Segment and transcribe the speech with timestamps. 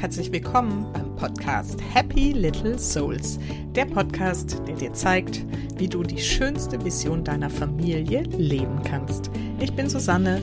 [0.00, 3.38] herzlich willkommen beim Podcast Happy Little Souls.
[3.74, 5.44] Der Podcast, der dir zeigt,
[5.76, 9.30] wie du die schönste Vision deiner Familie leben kannst.
[9.58, 10.40] Ich bin Susanne,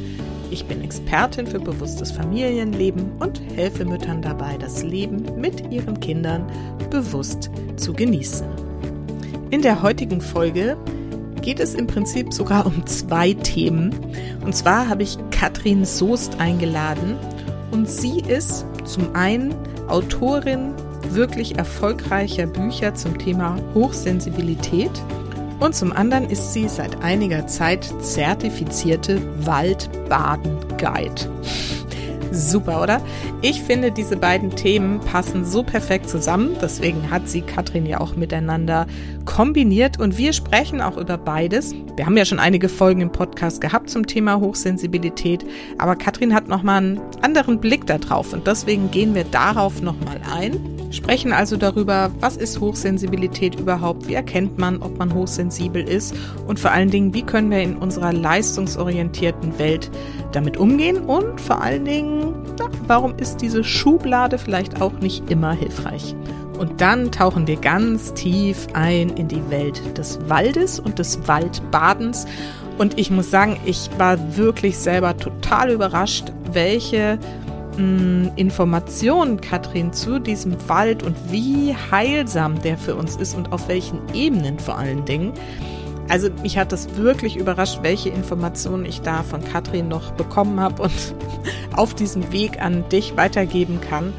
[0.51, 6.45] ich bin Expertin für bewusstes Familienleben und helfe Müttern dabei, das Leben mit ihren Kindern
[6.91, 8.45] bewusst zu genießen.
[9.49, 10.77] In der heutigen Folge
[11.41, 13.89] geht es im Prinzip sogar um zwei Themen.
[14.45, 17.15] Und zwar habe ich Katrin Soest eingeladen
[17.71, 19.53] und sie ist zum einen
[19.87, 20.73] Autorin
[21.09, 24.91] wirklich erfolgreicher Bücher zum Thema Hochsensibilität
[25.59, 31.29] und zum anderen ist sie seit einiger Zeit zertifizierte Waldbaden-Guide.
[32.31, 33.01] Super, oder?
[33.41, 36.55] Ich finde, diese beiden Themen passen so perfekt zusammen.
[36.61, 38.87] Deswegen hat sie Katrin ja auch miteinander
[39.25, 41.73] kombiniert und wir sprechen auch über beides.
[41.95, 45.45] Wir haben ja schon einige Folgen im Podcast gehabt zum Thema Hochsensibilität,
[45.77, 50.59] aber Katrin hat nochmal einen anderen Blick darauf und deswegen gehen wir darauf nochmal ein.
[50.91, 56.15] Sprechen also darüber, was ist Hochsensibilität überhaupt, wie erkennt man, ob man hochsensibel ist
[56.47, 59.91] und vor allen Dingen, wie können wir in unserer leistungsorientierten Welt
[60.31, 62.16] damit umgehen und vor allen Dingen,
[62.59, 66.15] ja, warum ist diese Schublade vielleicht auch nicht immer hilfreich?
[66.57, 72.25] Und dann tauchen wir ganz tief ein in die Welt des Waldes und des Waldbadens.
[72.77, 77.19] Und ich muss sagen, ich war wirklich selber total überrascht, welche
[77.77, 83.51] mh, mm, Informationen Katrin zu diesem Wald und wie heilsam der für uns ist und
[83.51, 85.33] auf welchen Ebenen vor allen Dingen.
[86.09, 90.83] Also mich hat das wirklich überrascht, welche Informationen ich da von Katrin noch bekommen habe
[90.83, 91.15] und
[91.75, 94.13] auf diesem Weg an dich weitergeben kann.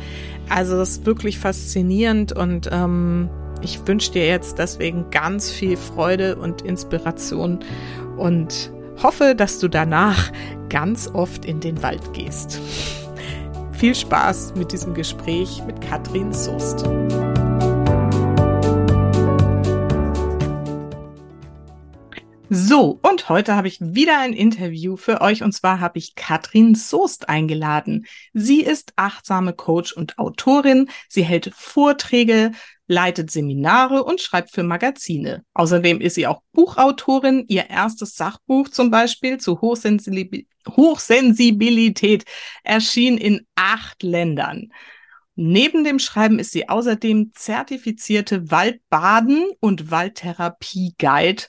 [0.48, 3.28] Also das ist wirklich faszinierend und ähm,
[3.62, 7.60] ich wünsche dir jetzt deswegen ganz viel Freude und Inspiration
[8.16, 8.70] und
[9.02, 10.30] hoffe, dass du danach
[10.68, 12.60] ganz oft in den Wald gehst.
[13.72, 16.84] Viel Spaß mit diesem Gespräch mit Katrin Soest.
[22.50, 26.74] So, und heute habe ich wieder ein Interview für euch und zwar habe ich Katrin
[26.74, 28.06] Soest eingeladen.
[28.32, 30.88] Sie ist achtsame Coach und Autorin.
[31.10, 32.52] Sie hält Vorträge,
[32.86, 35.44] leitet Seminare und schreibt für Magazine.
[35.52, 37.44] Außerdem ist sie auch Buchautorin.
[37.48, 42.24] Ihr erstes Sachbuch zum Beispiel zu Hochsensibilität
[42.64, 44.72] erschien in acht Ländern.
[45.34, 51.42] Neben dem Schreiben ist sie außerdem zertifizierte Waldbaden- und Waldtherapie-Guide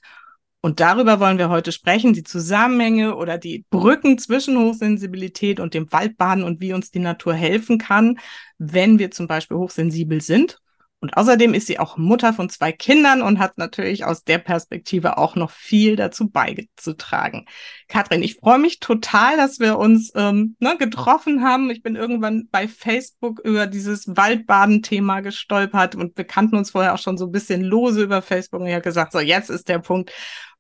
[0.62, 5.92] und darüber wollen wir heute sprechen, die Zusammenhänge oder die Brücken zwischen Hochsensibilität und dem
[5.92, 8.20] Waldbaden und wie uns die Natur helfen kann,
[8.58, 10.60] wenn wir zum Beispiel hochsensibel sind.
[11.02, 15.18] Und außerdem ist sie auch Mutter von zwei Kindern und hat natürlich aus der Perspektive
[15.18, 17.46] auch noch viel dazu beizutragen.
[17.88, 21.70] Katrin, ich freue mich total, dass wir uns ähm, ne, getroffen haben.
[21.70, 27.00] Ich bin irgendwann bei Facebook über dieses Waldbaden-Thema gestolpert und wir kannten uns vorher auch
[27.00, 29.80] schon so ein bisschen lose über Facebook und ich habe gesagt, so jetzt ist der
[29.80, 30.12] Punkt,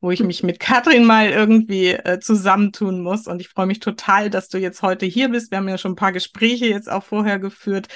[0.02, 3.28] wo ich mich mit Katrin mal irgendwie äh, zusammentun muss.
[3.28, 5.52] Und ich freue mich total, dass du jetzt heute hier bist.
[5.52, 7.88] Wir haben ja schon ein paar Gespräche jetzt auch vorher geführt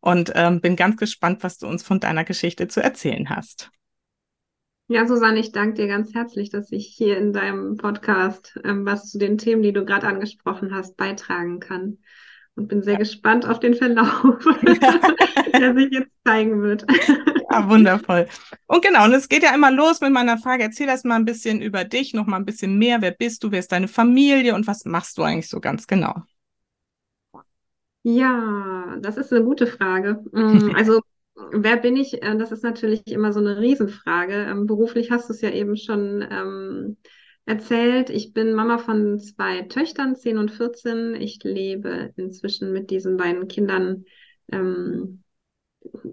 [0.00, 3.70] und ähm, bin ganz gespannt, was du uns von deiner Geschichte zu erzählen hast.
[4.88, 9.08] Ja, Susanne, ich danke dir ganz herzlich, dass ich hier in deinem Podcast ähm, was
[9.10, 11.98] zu den Themen, die du gerade angesprochen hast, beitragen kann.
[12.54, 14.22] Und bin sehr gespannt auf den Verlauf,
[15.58, 16.84] der sich jetzt zeigen wird.
[17.52, 18.28] Ja, wundervoll.
[18.66, 21.24] Und genau, und es geht ja immer los mit meiner Frage, erzähl das mal ein
[21.24, 23.02] bisschen über dich, noch mal ein bisschen mehr.
[23.02, 26.22] Wer bist du, wer ist deine Familie und was machst du eigentlich so ganz genau?
[28.02, 30.24] Ja, das ist eine gute Frage.
[30.32, 31.00] Mm, also,
[31.52, 32.22] wer bin ich?
[32.22, 34.46] Äh, das ist natürlich immer so eine Riesenfrage.
[34.48, 36.96] Ähm, beruflich hast du es ja eben schon ähm,
[37.44, 38.10] erzählt.
[38.10, 41.14] Ich bin Mama von zwei Töchtern, 10 und 14.
[41.14, 44.04] Ich lebe inzwischen mit diesen beiden Kindern
[44.50, 45.22] ähm,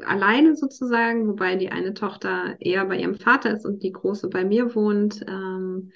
[0.06, 4.44] alleine sozusagen, wobei die eine Tochter eher bei ihrem Vater ist und die große bei
[4.44, 5.92] mir wohnt, ähm,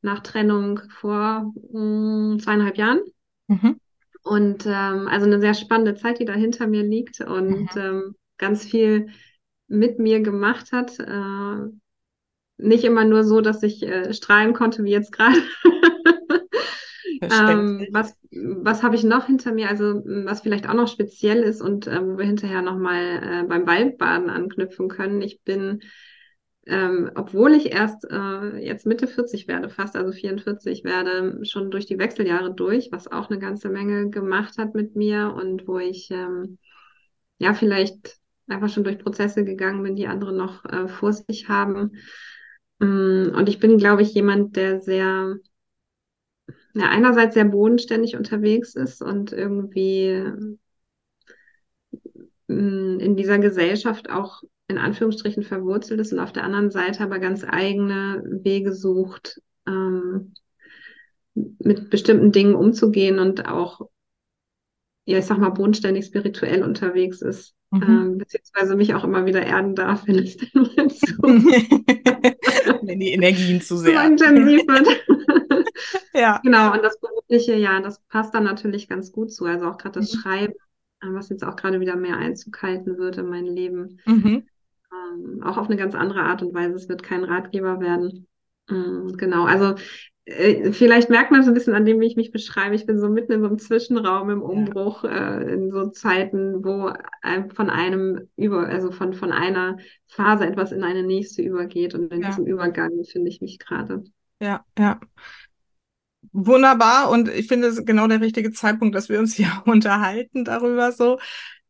[0.00, 3.00] nach Trennung vor mh, hm, zweieinhalb Jahren.
[3.48, 3.80] Mhm.
[4.24, 7.80] Und ähm, also eine sehr spannende Zeit, die da hinter mir liegt und mhm.
[7.80, 9.08] ähm, ganz viel
[9.68, 10.98] mit mir gemacht hat.
[10.98, 11.70] Äh,
[12.58, 15.36] nicht immer nur so, dass ich äh, strahlen konnte wie jetzt gerade.
[17.30, 19.68] Ähm, was was habe ich noch hinter mir?
[19.68, 23.66] Also was vielleicht auch noch speziell ist und äh, wo wir hinterher nochmal äh, beim
[23.66, 25.22] Waldbaden anknüpfen können.
[25.22, 25.82] Ich bin,
[26.66, 31.86] ähm, obwohl ich erst äh, jetzt Mitte 40 werde, fast also 44 werde, schon durch
[31.86, 36.10] die Wechseljahre durch, was auch eine ganze Menge gemacht hat mit mir und wo ich
[36.10, 36.58] ähm,
[37.38, 38.16] ja vielleicht
[38.48, 41.92] einfach schon durch Prozesse gegangen bin, die andere noch äh, vor sich haben.
[42.78, 45.36] Mm, und ich bin, glaube ich, jemand, der sehr
[46.74, 50.24] ja, einerseits sehr bodenständig unterwegs ist und irgendwie
[52.48, 57.18] mh, in dieser Gesellschaft auch in Anführungsstrichen verwurzelt ist und auf der anderen Seite aber
[57.18, 60.34] ganz eigene Wege sucht, ähm,
[61.34, 63.88] mit bestimmten Dingen umzugehen und auch,
[65.04, 67.54] ja, ich sag mal, bodenständig spirituell unterwegs ist.
[67.70, 67.82] Mhm.
[67.82, 71.22] Ähm, beziehungsweise mich auch immer wieder erden darf, wenn es denn mal zu
[72.82, 75.41] wenn die Energien zu sehr so intensiv wird.
[76.14, 76.40] Ja.
[76.42, 79.44] Genau, und das berufliche, ja, das passt dann natürlich ganz gut zu.
[79.44, 80.18] Also auch gerade das mhm.
[80.18, 80.54] Schreiben,
[81.00, 84.00] äh, was jetzt auch gerade wieder mehr Einzug halten wird in mein Leben.
[84.06, 84.46] Mhm.
[84.92, 86.74] Ähm, auch auf eine ganz andere Art und Weise.
[86.74, 88.26] Es wird kein Ratgeber werden.
[88.68, 89.74] Mhm, genau, also
[90.24, 92.74] äh, vielleicht merkt man so ein bisschen an dem, wie ich mich beschreibe.
[92.74, 95.38] Ich bin so mitten in so einem Zwischenraum im Umbruch, ja.
[95.38, 96.92] äh, in so Zeiten, wo
[97.54, 101.94] von einem über, also von, von einer Phase etwas in eine nächste übergeht.
[101.94, 102.28] Und in ja.
[102.28, 104.04] diesem Übergang finde ich mich gerade.
[104.40, 105.00] Ja, ja.
[106.32, 107.10] Wunderbar.
[107.10, 111.18] Und ich finde es genau der richtige Zeitpunkt, dass wir uns hier unterhalten darüber so.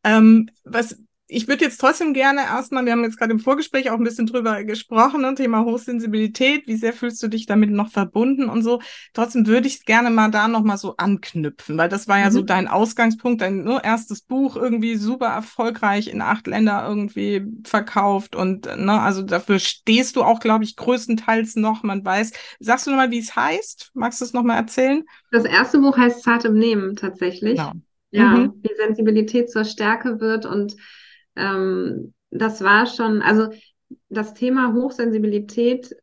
[0.03, 0.97] Ähm, was
[1.33, 4.27] ich würde jetzt trotzdem gerne erstmal, wir haben jetzt gerade im Vorgespräch auch ein bisschen
[4.27, 8.81] drüber gesprochen, ne, Thema Hochsensibilität, wie sehr fühlst du dich damit noch verbunden und so.
[9.13, 12.33] Trotzdem würde ich gerne mal da nochmal so anknüpfen, weil das war ja mhm.
[12.33, 18.35] so dein Ausgangspunkt, dein ne, erstes Buch irgendwie super erfolgreich in acht Länder irgendwie verkauft
[18.35, 22.31] und ne, also dafür stehst du auch, glaube ich, größtenteils noch, man weiß.
[22.59, 23.91] Sagst du nochmal, wie es heißt?
[23.93, 25.03] Magst du es nochmal erzählen?
[25.31, 27.57] Das erste Buch heißt Zart im Nehmen tatsächlich.
[27.57, 27.73] Genau.
[28.11, 28.53] Ja, mhm.
[28.61, 30.75] wie Sensibilität zur Stärke wird und
[31.35, 33.49] ähm, das war schon, also
[34.09, 35.95] das Thema Hochsensibilität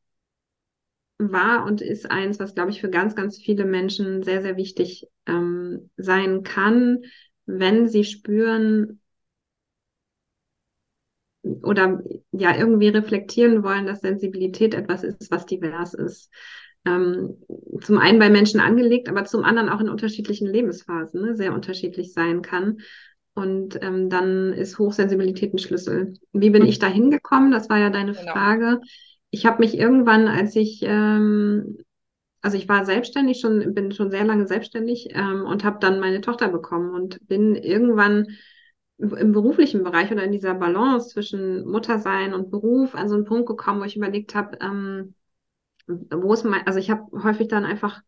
[1.19, 5.07] war und ist eins, was, glaube ich, für ganz, ganz viele Menschen sehr, sehr wichtig
[5.27, 7.01] ähm, sein kann,
[7.47, 9.01] wenn sie spüren
[11.43, 16.31] oder ja irgendwie reflektieren wollen, dass Sensibilität etwas ist, was divers ist.
[16.87, 17.37] Ähm,
[17.83, 22.13] zum einen bei Menschen angelegt, aber zum anderen auch in unterschiedlichen Lebensphasen ne, sehr unterschiedlich
[22.13, 22.79] sein kann.
[23.35, 26.15] Und ähm, dann ist Hochsensibilität ein Schlüssel.
[26.33, 27.53] Wie bin ich da hingekommen?
[27.53, 28.33] Das war ja deine genau.
[28.33, 28.81] Frage.
[29.31, 31.79] Ich habe mich irgendwann, als ich, ähm,
[32.43, 36.21] also ich war selbstständig schon, bin schon sehr lange selbstständig ähm, und habe dann meine
[36.21, 38.27] Tochter bekommen und bin irgendwann
[38.99, 43.47] im beruflichen Bereich oder in dieser Balance zwischen Muttersein und Beruf an so einen Punkt
[43.47, 45.15] gekommen, wo ich überlegt habe, ähm,
[45.87, 48.03] wo ist mein, also ich habe häufig dann einfach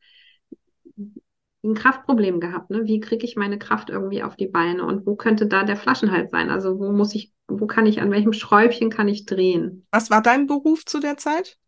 [1.65, 2.71] ein Kraftproblem gehabt.
[2.71, 2.83] Ne?
[2.85, 6.31] Wie kriege ich meine Kraft irgendwie auf die Beine und wo könnte da der Flaschenhals
[6.31, 6.51] sein?
[6.51, 9.87] Also wo muss ich, wo kann ich, an welchem Schräubchen kann ich drehen?
[9.91, 11.59] Was war dein Beruf zu der Zeit?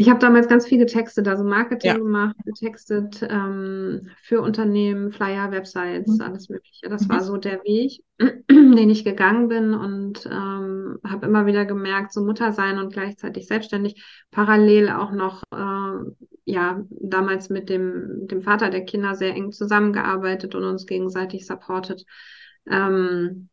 [0.00, 1.98] Ich habe damals ganz viel getextet, also Marketing ja.
[1.98, 6.22] gemacht, getextet ähm, für Unternehmen, Flyer, Websites, mhm.
[6.22, 6.88] alles Mögliche.
[6.88, 7.08] Das mhm.
[7.10, 12.24] war so der Weg, den ich gegangen bin und ähm, habe immer wieder gemerkt, so
[12.24, 16.10] Mutter sein und gleichzeitig selbstständig, parallel auch noch, äh,
[16.46, 22.06] ja, damals mit dem, dem Vater der Kinder sehr eng zusammengearbeitet und uns gegenseitig supportet.
[22.66, 23.50] Ähm,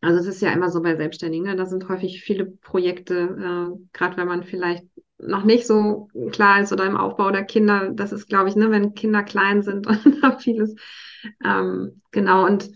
[0.00, 1.54] also es ist ja immer so bei Selbstständigen, ne?
[1.54, 4.84] da sind häufig viele Projekte, äh, gerade wenn man vielleicht
[5.18, 8.70] noch nicht so klar ist oder im Aufbau der Kinder, das ist, glaube ich, ne,
[8.70, 10.74] wenn Kinder klein sind und da vieles.
[11.44, 12.70] Ähm, genau, und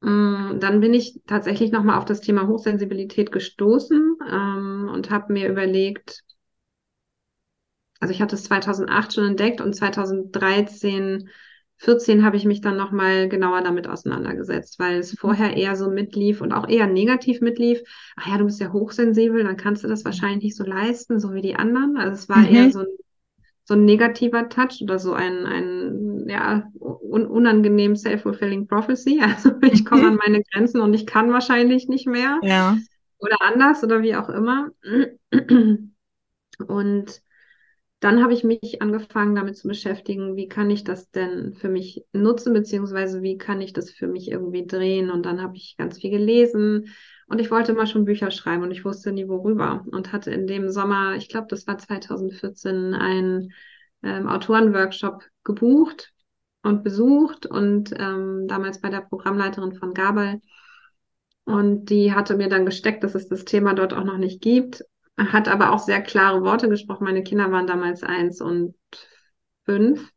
[0.00, 5.32] mh, mm, dann bin ich tatsächlich nochmal auf das Thema Hochsensibilität gestoßen ähm, und habe
[5.32, 6.22] mir überlegt,
[8.00, 11.28] also ich hatte es 2008 schon entdeckt und 2013
[11.78, 15.16] 14 habe ich mich dann nochmal genauer damit auseinandergesetzt, weil es mhm.
[15.18, 17.80] vorher eher so mitlief und auch eher negativ mitlief.
[18.16, 21.34] Ach ja, du bist ja hochsensibel, dann kannst du das wahrscheinlich nicht so leisten, so
[21.34, 21.96] wie die anderen.
[21.96, 22.54] Also es war mhm.
[22.54, 22.86] eher so ein,
[23.64, 29.20] so ein negativer Touch oder so ein, ein ja, un unangenehm self-fulfilling prophecy.
[29.22, 32.40] Also ich komme an meine Grenzen und ich kann wahrscheinlich nicht mehr.
[32.42, 32.76] Ja.
[33.18, 34.70] Oder anders oder wie auch immer.
[36.66, 37.22] Und
[38.00, 42.04] dann habe ich mich angefangen damit zu beschäftigen, wie kann ich das denn für mich
[42.12, 45.10] nutzen, beziehungsweise wie kann ich das für mich irgendwie drehen.
[45.10, 46.94] Und dann habe ich ganz viel gelesen
[47.26, 50.46] und ich wollte mal schon Bücher schreiben und ich wusste nie worüber und hatte in
[50.46, 53.52] dem Sommer, ich glaube, das war 2014, einen
[54.04, 56.12] ähm, Autorenworkshop gebucht
[56.62, 60.40] und besucht und ähm, damals bei der Programmleiterin von Gabel.
[61.44, 64.84] Und die hatte mir dann gesteckt, dass es das Thema dort auch noch nicht gibt
[65.18, 67.04] hat aber auch sehr klare Worte gesprochen.
[67.04, 68.74] Meine Kinder waren damals eins und
[69.64, 70.12] fünf.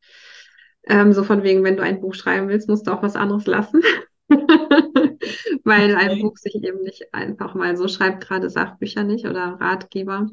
[0.83, 3.45] Ähm, so von wegen, wenn du ein Buch schreiben willst, musst du auch was anderes
[3.45, 3.81] lassen.
[5.63, 10.29] Weil ein Buch sich eben nicht einfach mal so schreibt, gerade Sachbücher nicht oder Ratgeber.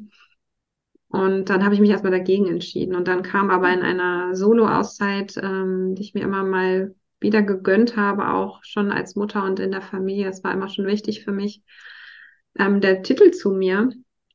[1.09, 2.95] Und dann habe ich mich erstmal dagegen entschieden.
[2.95, 7.97] Und dann kam aber in einer Solo-Auszeit, ähm, die ich mir immer mal wieder gegönnt
[7.97, 11.31] habe, auch schon als Mutter und in der Familie, es war immer schon wichtig für
[11.31, 11.63] mich,
[12.57, 13.89] ähm, der Titel zu mir,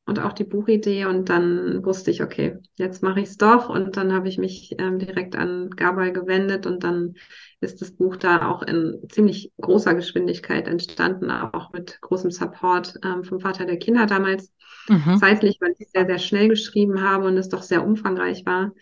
[0.05, 3.97] und auch die Buchidee und dann wusste ich, okay, jetzt mache ich es doch und
[3.97, 7.15] dann habe ich mich ähm, direkt an Gabal gewendet und dann
[7.59, 13.23] ist das Buch da auch in ziemlich großer Geschwindigkeit entstanden, auch mit großem Support ähm,
[13.23, 14.53] vom Vater der Kinder damals.
[14.87, 15.17] Mhm.
[15.19, 18.73] Zeitlich, weil ich sehr, sehr schnell geschrieben habe und es doch sehr umfangreich war.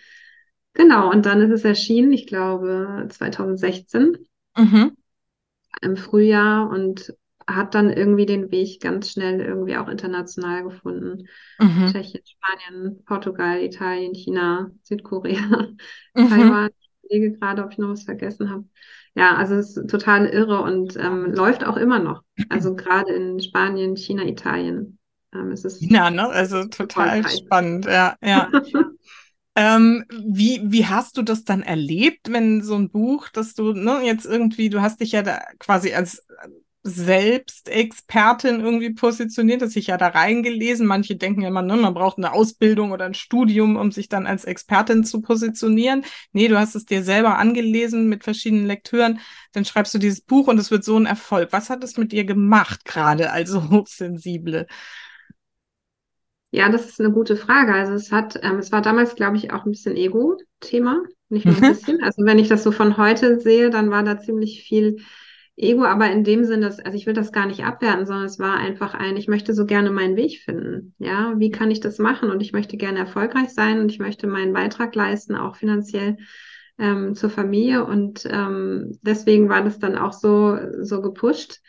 [0.73, 4.17] Genau, und dann ist es erschienen, ich glaube 2016
[4.57, 4.91] mhm.
[5.81, 7.13] im Frühjahr und
[7.47, 11.27] hat dann irgendwie den Weg ganz schnell irgendwie auch international gefunden.
[11.59, 11.91] Mhm.
[11.91, 15.39] Tschechien, Spanien, Portugal, Italien, China, Südkorea,
[16.15, 16.29] mhm.
[16.29, 16.69] Taiwan.
[16.79, 18.65] Ich überlege gerade, ob ich noch was vergessen habe.
[19.15, 22.23] Ja, also es ist total irre und ähm, läuft auch immer noch.
[22.49, 24.97] Also gerade in Spanien, China, Italien.
[25.33, 26.27] Ähm, es ist China, ne?
[26.29, 28.49] Also total spannend, ja, ja.
[29.55, 34.01] Ähm, wie, wie hast du das dann erlebt, wenn so ein Buch, dass du ne,
[34.03, 36.25] jetzt irgendwie, du hast dich ja da quasi als
[36.83, 40.85] Selbstexpertin irgendwie positioniert, dass ich ja da reingelesen.
[40.85, 44.27] Manche denken ja immer, ne, man braucht eine Ausbildung oder ein Studium, um sich dann
[44.27, 46.03] als Expertin zu positionieren.
[46.33, 49.19] Nee, du hast es dir selber angelesen mit verschiedenen Lektüren.
[49.53, 51.53] Dann schreibst du dieses Buch und es wird so ein Erfolg.
[51.53, 54.67] Was hat es mit dir gemacht, gerade als Hochsensible?
[56.51, 57.73] Ja, das ist eine gute Frage.
[57.73, 61.55] Also es hat, ähm, es war damals, glaube ich, auch ein bisschen Ego-Thema, nicht nur
[61.55, 61.67] ein mhm.
[61.67, 62.03] bisschen.
[62.03, 64.97] Also wenn ich das so von heute sehe, dann war da ziemlich viel
[65.55, 68.39] Ego, aber in dem Sinne, dass, also ich will das gar nicht abwerten, sondern es
[68.39, 70.95] war einfach ein, ich möchte so gerne meinen Weg finden.
[70.97, 72.31] Ja, wie kann ich das machen?
[72.31, 76.17] Und ich möchte gerne erfolgreich sein und ich möchte meinen Beitrag leisten, auch finanziell
[76.79, 77.85] ähm, zur Familie.
[77.85, 81.61] Und ähm, deswegen war das dann auch so, so gepusht.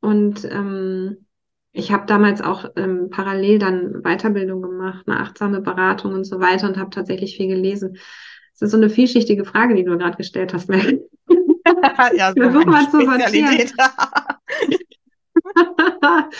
[0.00, 1.26] Und ähm,
[1.72, 6.66] ich habe damals auch ähm, parallel dann Weiterbildung gemacht, eine achtsame Beratung und so weiter
[6.66, 7.96] und habe tatsächlich viel gelesen.
[8.54, 11.08] Das ist so eine vielschichtige Frage, die du gerade gestellt hast, Mel.
[12.16, 13.70] ja, so Versuch mal zu sortieren.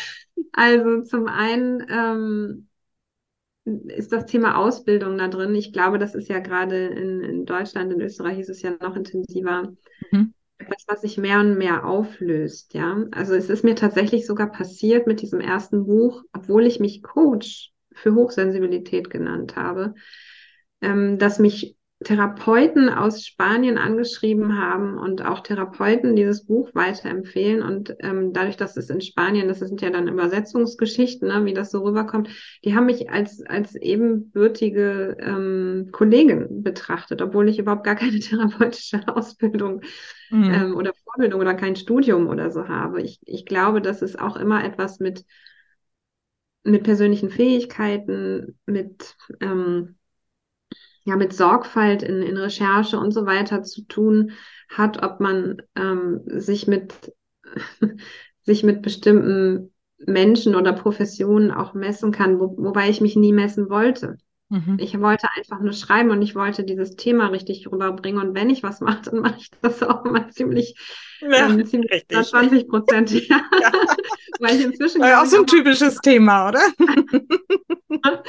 [0.53, 2.69] also zum einen ähm,
[3.89, 5.55] ist das Thema Ausbildung da drin.
[5.55, 8.97] Ich glaube, das ist ja gerade in, in Deutschland, in Österreich ist es ja noch
[8.97, 9.73] intensiver.
[10.11, 10.35] Mhm.
[10.59, 13.05] Etwas, was sich mehr und mehr auflöst, ja.
[13.13, 17.73] Also es ist mir tatsächlich sogar passiert mit diesem ersten Buch, obwohl ich mich Coach
[17.93, 19.95] für Hochsensibilität genannt habe,
[20.83, 27.63] ähm, dass mich Therapeuten aus Spanien angeschrieben haben und auch Therapeuten dieses Buch weiterempfehlen.
[27.63, 31.71] Und ähm, dadurch, dass es in Spanien, das sind ja dann Übersetzungsgeschichten, ne, wie das
[31.71, 32.31] so rüberkommt,
[32.65, 39.07] die haben mich als, als ebenbürtige ähm, Kollegin betrachtet, obwohl ich überhaupt gar keine therapeutische
[39.07, 39.83] Ausbildung
[40.31, 40.55] mhm.
[40.55, 43.03] ähm, oder Vorbildung oder kein Studium oder so habe.
[43.03, 45.27] Ich, ich glaube, das ist auch immer etwas mit,
[46.65, 49.97] mit persönlichen Fähigkeiten, mit ähm,
[51.05, 54.33] ja mit Sorgfalt in, in Recherche und so weiter zu tun
[54.69, 57.13] hat, ob man ähm, sich mit
[58.43, 63.69] sich mit bestimmten Menschen oder Professionen auch messen kann, wo, wobei ich mich nie messen
[63.69, 64.17] wollte.
[64.51, 64.79] Mhm.
[64.81, 68.21] Ich wollte einfach nur schreiben und ich wollte dieses Thema richtig rüberbringen.
[68.21, 70.75] Und wenn ich was mache, dann mache ich das auch mal ziemlich,
[71.21, 73.13] ja, ähm, ziemlich 20 Prozent.
[73.29, 73.41] Ja.
[73.61, 73.73] ja.
[74.41, 75.03] Weil ich inzwischen.
[75.03, 76.63] War auch so ein typisches Thema, oder?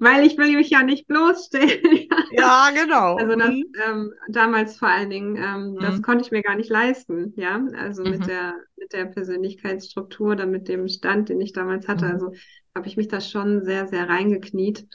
[0.00, 2.08] Weil ich will mich ja nicht bloßstellen.
[2.32, 3.16] ja, genau.
[3.16, 3.72] Also das, mhm.
[3.86, 5.78] ähm, damals vor allen Dingen, ähm, mhm.
[5.78, 7.64] das konnte ich mir gar nicht leisten, ja.
[7.78, 8.10] Also mhm.
[8.10, 12.06] mit der mit der Persönlichkeitsstruktur oder mit dem Stand, den ich damals hatte.
[12.06, 12.10] Mhm.
[12.10, 12.32] Also
[12.74, 14.86] habe ich mich da schon sehr, sehr reingekniet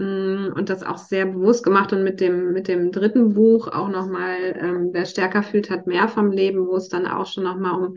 [0.00, 4.56] und das auch sehr bewusst gemacht und mit dem mit dem dritten Buch auch nochmal,
[4.58, 7.96] ähm, wer stärker fühlt, hat mehr vom Leben, wo es dann auch schon nochmal um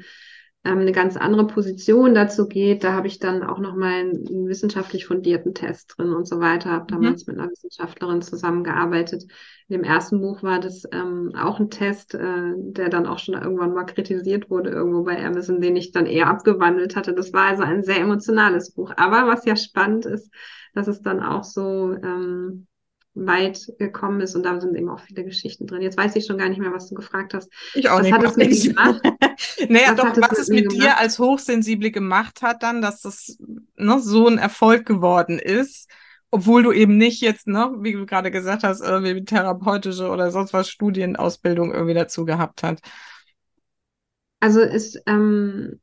[0.65, 2.83] ähm, eine ganz andere Position dazu geht.
[2.83, 6.71] Da habe ich dann auch nochmal einen wissenschaftlich fundierten Test drin und so weiter.
[6.71, 7.01] Habe mhm.
[7.01, 7.33] damals mhm.
[7.33, 9.23] mit einer Wissenschaftlerin zusammengearbeitet.
[9.67, 13.35] In dem ersten Buch war das ähm, auch ein Test, äh, der dann auch schon
[13.35, 17.13] irgendwann mal kritisiert wurde, irgendwo bei Amazon, den ich dann eher abgewandelt hatte.
[17.13, 18.93] Das war also ein sehr emotionales Buch.
[18.95, 20.31] Aber was ja spannend ist,
[20.73, 22.67] dass es dann auch so ähm,
[23.15, 25.81] weit gekommen ist und da sind eben auch viele Geschichten drin.
[25.81, 27.49] Jetzt weiß ich schon gar nicht mehr, was du gefragt hast.
[27.73, 28.13] Ich auch was nicht.
[28.13, 29.01] Hat es mit dir gemacht?
[29.69, 33.37] naja, was doch, was es mit, mit dir als Hochsensible gemacht hat dann, dass das
[33.75, 35.89] ne, so ein Erfolg geworden ist,
[36.31, 40.53] obwohl du eben nicht jetzt, ne, wie du gerade gesagt hast, irgendwie therapeutische oder sonst
[40.53, 42.79] was Studienausbildung irgendwie dazu gehabt hat.
[44.39, 45.79] Also ist, ähm,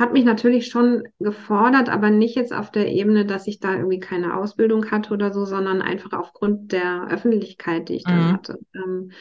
[0.00, 4.00] hat mich natürlich schon gefordert, aber nicht jetzt auf der Ebene, dass ich da irgendwie
[4.00, 8.32] keine Ausbildung hatte oder so, sondern einfach aufgrund der Öffentlichkeit, die ich mhm.
[8.32, 8.58] hatte.
[8.74, 9.12] Ähm,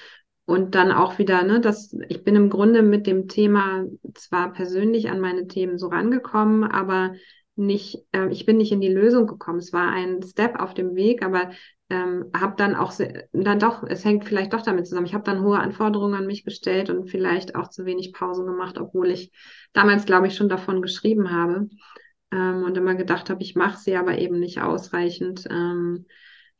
[0.46, 5.12] und dann auch wieder, ne, dass ich bin im Grunde mit dem Thema zwar persönlich
[5.12, 7.14] an meine Themen so rangekommen, aber
[7.58, 9.60] nicht, äh, ich bin nicht in die Lösung gekommen.
[9.60, 11.52] Es war ein Step auf dem Weg, aber
[11.90, 12.94] ähm, habe dann auch
[13.34, 15.08] dann doch, es hängt vielleicht doch damit zusammen.
[15.08, 18.78] Ich habe dann hohe Anforderungen an mich gestellt und vielleicht auch zu wenig Pausen gemacht,
[18.78, 19.32] obwohl ich
[19.74, 21.68] damals, glaube ich, schon davon geschrieben habe.
[22.32, 25.46] ähm, und immer gedacht habe, ich mache sie aber eben nicht ausreichend.
[25.50, 26.06] Ähm,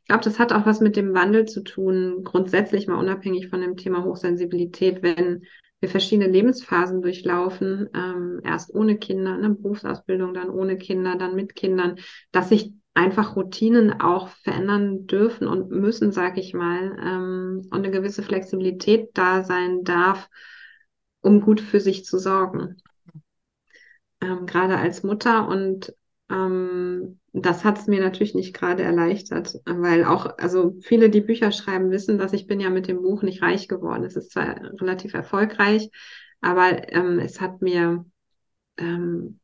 [0.02, 3.60] ich glaube, das hat auch was mit dem Wandel zu tun, grundsätzlich mal unabhängig von
[3.60, 5.42] dem Thema Hochsensibilität, wenn
[5.80, 11.54] wir verschiedene Lebensphasen durchlaufen, ähm, erst ohne Kinder, eine Berufsausbildung, dann ohne Kinder, dann mit
[11.54, 11.96] Kindern,
[12.32, 17.90] dass sich einfach Routinen auch verändern dürfen und müssen, sage ich mal, ähm, und eine
[17.90, 20.28] gewisse Flexibilität da sein darf,
[21.20, 22.76] um gut für sich zu sorgen.
[24.20, 25.94] Ähm, gerade als Mutter und
[26.30, 31.52] ähm, das hat es mir natürlich nicht gerade erleichtert, weil auch, also viele, die Bücher
[31.52, 34.04] schreiben, wissen, dass ich bin ja mit dem Buch nicht reich geworden.
[34.04, 35.90] Es ist zwar relativ erfolgreich,
[36.40, 38.04] aber ähm, es hat mir
[38.78, 39.39] ähm,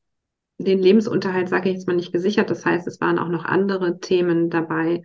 [0.58, 2.50] den Lebensunterhalt, sage ich jetzt mal, nicht gesichert.
[2.50, 5.02] Das heißt, es waren auch noch andere Themen dabei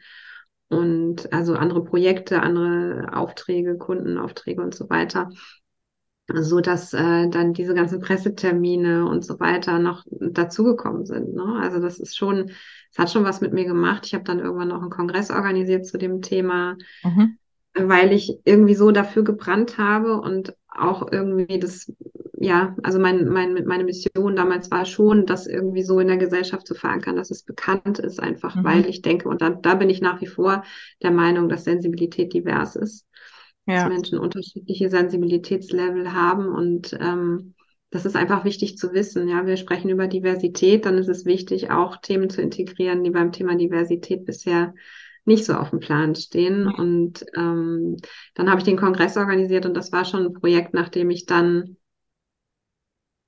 [0.70, 5.30] und also andere Projekte, andere Aufträge, Kundenaufträge und so weiter
[6.36, 11.34] so dass äh, dann diese ganzen Pressetermine und so weiter noch dazugekommen sind.
[11.34, 11.60] Ne?
[11.62, 12.52] Also das ist schon,
[12.92, 14.06] es hat schon was mit mir gemacht.
[14.06, 17.38] Ich habe dann irgendwann noch einen Kongress organisiert zu dem Thema, mhm.
[17.74, 21.92] weil ich irgendwie so dafür gebrannt habe und auch irgendwie das,
[22.42, 26.66] ja, also mein, mein, meine Mission damals war schon, das irgendwie so in der Gesellschaft
[26.68, 28.64] zu verankern, dass es bekannt ist, einfach mhm.
[28.64, 30.64] weil ich denke, und da, da bin ich nach wie vor
[31.02, 33.06] der Meinung, dass Sensibilität divers ist
[33.68, 33.76] ja.
[33.76, 37.56] dass Menschen unterschiedliche Sensibilitätslevel haben und ähm,
[37.90, 39.28] das ist einfach wichtig zu wissen.
[39.28, 43.34] Ja, wir sprechen über Diversität, dann ist es wichtig, auch Themen zu integrieren, die beim
[43.34, 44.74] Thema Diversität bisher
[45.26, 46.64] nicht so auf dem Plan stehen.
[46.64, 46.74] Mhm.
[46.76, 47.98] Und ähm,
[48.34, 51.76] dann habe ich den Kongress organisiert und das war schon ein Projekt, nachdem ich dann,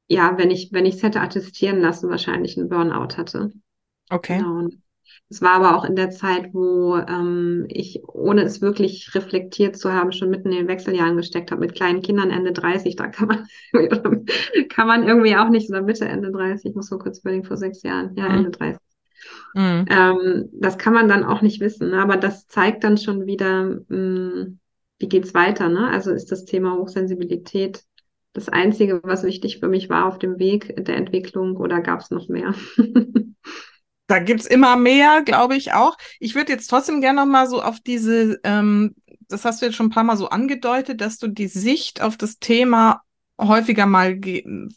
[0.07, 3.51] ja, wenn ich, wenn ich es hätte attestieren lassen, wahrscheinlich einen Burnout hatte.
[4.09, 4.37] Okay.
[4.37, 4.57] Genau.
[4.59, 4.83] Und
[5.29, 9.91] es war aber auch in der Zeit, wo ähm, ich, ohne es wirklich reflektiert zu
[9.91, 13.27] haben, schon mitten in den Wechseljahren gesteckt habe, mit kleinen Kindern Ende 30, da kann
[13.27, 13.47] man,
[14.69, 17.57] kann man irgendwie auch nicht, oder Mitte, Ende 30, ich muss so kurz überlegen, vor
[17.57, 18.37] sechs Jahren, ja, mhm.
[18.37, 18.79] Ende 30.
[19.55, 19.85] Mhm.
[19.89, 22.01] Ähm, das kann man dann auch nicht wissen, ne?
[22.01, 24.59] aber das zeigt dann schon wieder, mh, hm,
[24.99, 25.89] wie geht's weiter, ne?
[25.89, 27.83] Also ist das Thema Hochsensibilität
[28.33, 32.09] das Einzige, was wichtig für mich war auf dem Weg der Entwicklung oder gab es
[32.09, 32.53] noch mehr?
[34.07, 35.97] da gibt's immer mehr, glaube ich auch.
[36.19, 38.95] Ich würde jetzt trotzdem gerne noch mal so auf diese, ähm,
[39.29, 42.17] das hast du jetzt schon ein paar Mal so angedeutet, dass du die Sicht auf
[42.17, 43.01] das Thema
[43.39, 44.19] häufiger mal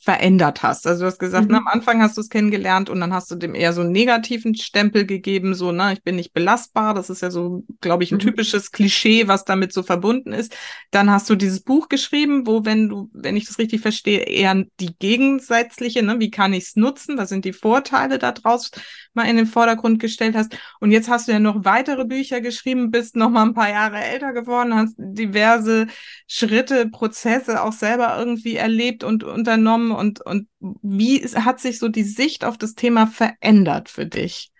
[0.00, 0.86] verändert hast.
[0.86, 1.52] Also du hast gesagt, mhm.
[1.52, 3.92] ne, am Anfang hast du es kennengelernt und dann hast du dem eher so einen
[3.92, 6.94] negativen Stempel gegeben, so, ne, ich bin nicht belastbar.
[6.94, 8.20] Das ist ja so, glaube ich, ein mhm.
[8.20, 10.56] typisches Klischee, was damit so verbunden ist.
[10.90, 14.64] Dann hast du dieses Buch geschrieben, wo, wenn du, wenn ich das richtig verstehe, eher
[14.80, 17.18] die gegensätzliche, ne, wie kann ich es nutzen?
[17.18, 18.70] Was sind die Vorteile daraus
[19.16, 20.56] mal in den Vordergrund gestellt hast.
[20.78, 23.98] Und jetzt hast du ja noch weitere Bücher geschrieben, bist noch mal ein paar Jahre
[23.98, 25.86] älter geworden, hast diverse
[26.28, 32.04] Schritte, Prozesse auch selber irgendwie erlebt und unternommen und, und wie hat sich so die
[32.04, 34.52] Sicht auf das Thema verändert für dich?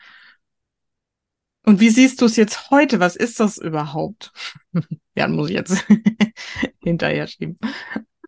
[1.64, 2.98] Und wie siehst du es jetzt heute?
[2.98, 4.32] Was ist das überhaupt?
[5.16, 5.84] ja, muss ich jetzt
[6.82, 7.58] hinterher schieben.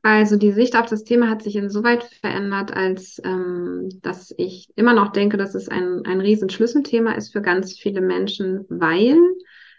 [0.03, 4.93] Also die Sicht auf das Thema hat sich insoweit verändert, als ähm, dass ich immer
[4.93, 9.19] noch denke, dass es ein, ein riesen Schlüsselthema ist für ganz viele Menschen, weil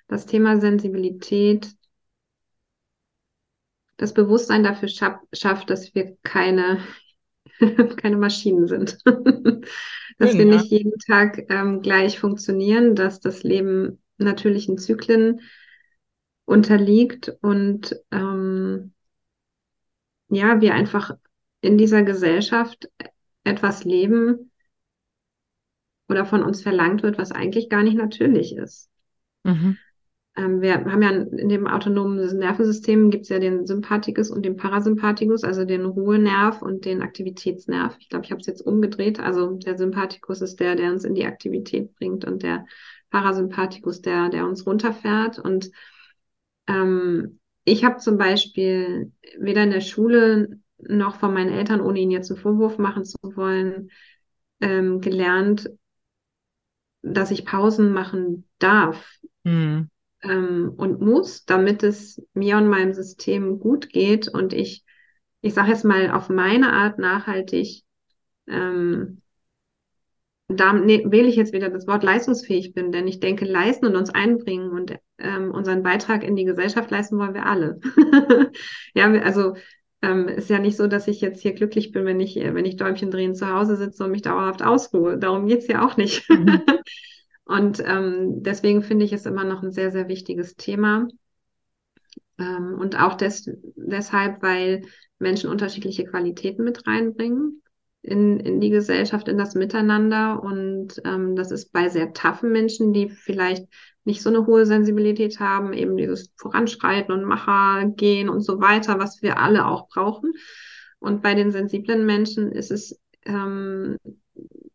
[0.08, 1.70] das Thema Sensibilität
[4.00, 6.80] das Bewusstsein dafür schaff, schafft, dass wir keine,
[7.98, 8.98] keine Maschinen sind.
[10.18, 15.42] dass wir nicht jeden Tag ähm, gleich funktionieren, dass das Leben natürlichen Zyklen
[16.46, 18.94] unterliegt und ähm,
[20.30, 21.12] ja, wir einfach
[21.62, 22.90] in dieser Gesellschaft
[23.44, 24.52] etwas leben
[26.08, 28.90] oder von uns verlangt wird, was eigentlich gar nicht natürlich ist.
[29.44, 29.78] Mhm.
[30.36, 34.56] Ähm, wir haben ja in dem autonomen Nervensystem gibt es ja den Sympathikus und den
[34.56, 37.98] Parasympathikus, also den Ruhenerv und den Aktivitätsnerv.
[38.00, 39.20] Ich glaube, ich habe es jetzt umgedreht.
[39.20, 42.66] Also der Sympathikus ist der, der uns in die Aktivität bringt und der
[43.10, 45.40] Parasympathikus, der, der uns runterfährt.
[45.40, 45.72] Und
[46.68, 52.12] ähm, ich habe zum Beispiel weder in der Schule noch von meinen Eltern, ohne ihnen
[52.12, 53.90] jetzt einen Vorwurf machen zu wollen,
[54.62, 55.70] ähm, gelernt,
[57.02, 59.20] dass ich Pausen machen darf.
[59.44, 59.90] Mhm
[60.24, 64.84] ähm, und muss, damit es mir und meinem System gut geht und ich,
[65.42, 67.84] ich sage jetzt mal, auf meine Art nachhaltig,
[68.48, 69.22] ähm,
[70.50, 73.96] da ne, wähle ich jetzt wieder das Wort leistungsfähig bin, denn ich denke, leisten und
[73.96, 77.80] uns einbringen und ähm, unseren Beitrag in die Gesellschaft leisten wollen wir alle.
[78.96, 79.56] ja, also
[80.02, 82.78] ähm, ist ja nicht so, dass ich jetzt hier glücklich bin, wenn ich, wenn ich
[82.78, 85.18] Däumchen drehen zu Hause sitze und mich dauerhaft ausruhe.
[85.18, 86.28] Darum geht's ja auch nicht.
[86.30, 86.62] Mhm.
[87.50, 91.08] Und ähm, deswegen finde ich es immer noch ein sehr, sehr wichtiges Thema.
[92.38, 94.84] Ähm, und auch des, deshalb, weil
[95.18, 97.62] Menschen unterschiedliche Qualitäten mit reinbringen.
[98.02, 100.42] in, in die Gesellschaft, in das Miteinander.
[100.42, 103.68] Und ähm, das ist bei sehr taffen Menschen, die vielleicht
[104.06, 109.00] nicht so eine hohe Sensibilität haben, eben dieses Voranschreiten und Macher gehen und so weiter,
[109.00, 110.34] was wir alle auch brauchen.
[111.00, 113.98] Und bei den sensiblen Menschen ist es ähm,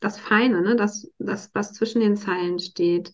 [0.05, 0.77] das Feine, ne?
[0.77, 3.13] das, das, was zwischen den Zeilen steht.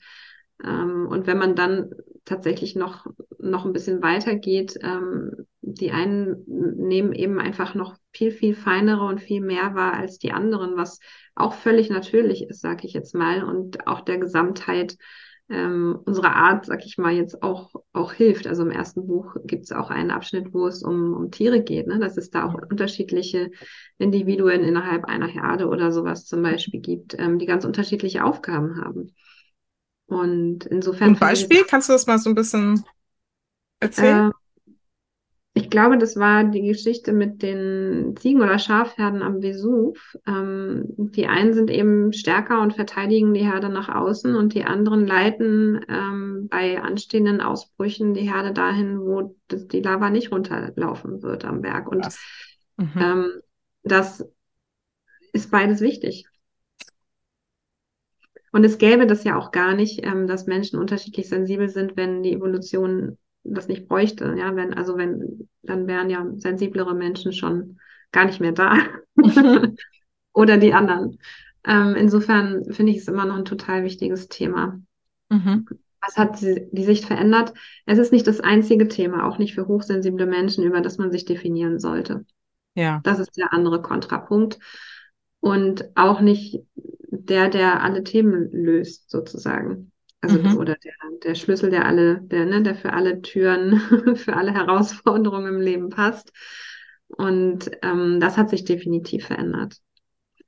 [0.62, 1.90] Ähm, und wenn man dann
[2.24, 3.06] tatsächlich noch,
[3.38, 9.04] noch ein bisschen weiter geht, ähm, die einen nehmen eben einfach noch viel, viel feinere
[9.04, 10.98] und viel mehr wahr als die anderen, was
[11.34, 14.96] auch völlig natürlich ist, sage ich jetzt mal, und auch der Gesamtheit
[15.50, 18.46] ähm, unserer Art, sag ich mal, jetzt auch, auch hilft.
[18.46, 21.88] Also im ersten Buch gibt es auch einen Abschnitt, wo es um, um Tiere geht,
[21.88, 21.98] ne?
[21.98, 23.50] dass es da auch unterschiedliche
[23.98, 29.14] Individuen innerhalb einer Herde oder sowas zum Beispiel gibt, ähm, die ganz unterschiedliche Aufgaben haben.
[30.06, 31.10] Und insofern.
[31.10, 32.84] Ein Beispiel, kannst du das mal so ein bisschen
[33.80, 34.32] erzählen?
[35.70, 40.16] Ich glaube, das war die Geschichte mit den Ziegen- oder Schafherden am Vesuv.
[40.26, 45.06] Ähm, die einen sind eben stärker und verteidigen die Herde nach außen und die anderen
[45.06, 51.44] leiten ähm, bei anstehenden Ausbrüchen die Herde dahin, wo das, die Lava nicht runterlaufen wird
[51.44, 51.86] am Berg.
[51.86, 52.08] Und
[52.76, 52.90] mhm.
[52.96, 53.26] ähm,
[53.84, 54.28] das
[55.32, 56.26] ist beides wichtig.
[58.50, 62.24] Und es gäbe das ja auch gar nicht, ähm, dass Menschen unterschiedlich sensibel sind, wenn
[62.24, 64.34] die Evolution das nicht bräuchte.
[64.38, 67.78] Ja, wenn, also wenn, dann wären ja sensiblere Menschen schon
[68.12, 68.76] gar nicht mehr da.
[70.32, 71.18] Oder die anderen.
[71.64, 74.80] Ähm, insofern finde ich es immer noch ein total wichtiges Thema.
[75.28, 75.66] Mhm.
[76.00, 77.52] Was hat die, die Sicht verändert?
[77.84, 81.24] Es ist nicht das einzige Thema, auch nicht für hochsensible Menschen, über das man sich
[81.24, 82.24] definieren sollte.
[82.74, 83.00] Ja.
[83.04, 84.58] Das ist der andere Kontrapunkt.
[85.40, 86.60] Und auch nicht
[87.10, 89.92] der, der alle Themen löst, sozusagen.
[90.20, 90.56] Also mhm.
[90.58, 90.92] oder der,
[91.24, 93.80] der Schlüssel, der alle, der, ne, der für alle Türen,
[94.16, 96.32] für alle Herausforderungen im Leben passt.
[97.08, 99.76] Und ähm, das hat sich definitiv verändert.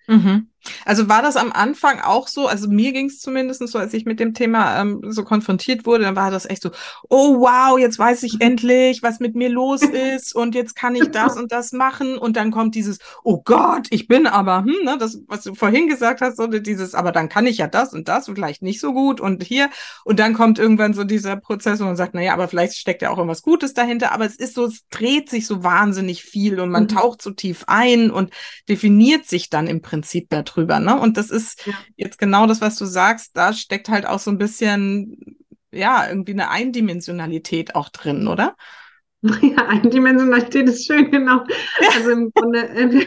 [0.06, 0.51] Mhm.
[0.85, 4.05] Also war das am Anfang auch so, also mir ging es zumindest so, als ich
[4.05, 6.70] mit dem Thema ähm, so konfrontiert wurde, dann war das echt so,
[7.09, 9.83] oh wow, jetzt weiß ich endlich, was mit mir los
[10.16, 12.16] ist und jetzt kann ich das und das machen.
[12.16, 15.88] Und dann kommt dieses, oh Gott, ich bin aber, hm, ne, das, was du vorhin
[15.88, 18.81] gesagt hast, so dieses, aber dann kann ich ja das und das und vielleicht nicht
[18.81, 19.68] so gut und hier.
[20.05, 23.11] Und dann kommt irgendwann so dieser Prozess und man sagt, naja, aber vielleicht steckt ja
[23.11, 26.70] auch irgendwas Gutes dahinter, aber es ist so, es dreht sich so wahnsinnig viel und
[26.70, 26.88] man mhm.
[26.88, 28.31] taucht so tief ein und
[28.68, 30.80] definiert sich dann im Prinzip darüber drüber.
[30.80, 30.98] Ne?
[30.98, 31.74] Und das ist ja.
[31.96, 33.36] jetzt genau das, was du sagst.
[33.36, 35.36] Da steckt halt auch so ein bisschen,
[35.72, 38.56] ja, irgendwie eine Eindimensionalität auch drin, oder?
[39.42, 41.44] Ja, Eindimensionalität ist schön, genau.
[41.94, 43.06] Also im Grunde, äh,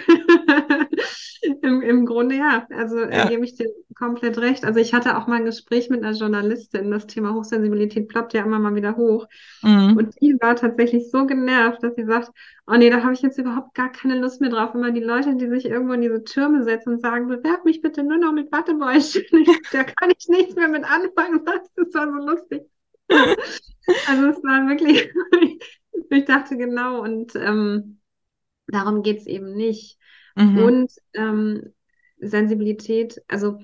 [1.61, 2.65] im, im Grunde ja.
[2.69, 3.27] Also äh, ja.
[3.27, 4.65] gebe ich dir komplett recht.
[4.65, 6.91] Also ich hatte auch mal ein Gespräch mit einer Journalistin.
[6.91, 9.27] Das Thema Hochsensibilität ploppt ja immer mal wieder hoch.
[9.61, 9.97] Mhm.
[9.97, 12.31] Und die war tatsächlich so genervt, dass sie sagt,
[12.67, 14.73] oh nee, da habe ich jetzt überhaupt gar keine Lust mehr drauf.
[14.73, 18.03] Immer die Leute, die sich irgendwo in diese Türme setzen und sagen, bewerb mich bitte
[18.03, 19.23] nur noch mit Wattebäuschen.
[19.71, 21.41] da kann ich nichts mehr mit anfangen.
[21.45, 22.61] Das war so lustig.
[24.07, 25.11] also es war wirklich
[26.15, 27.99] ich dachte genau, und ähm,
[28.67, 29.97] darum geht es eben nicht.
[30.35, 30.57] Mhm.
[30.57, 31.73] Und ähm,
[32.17, 33.59] Sensibilität, also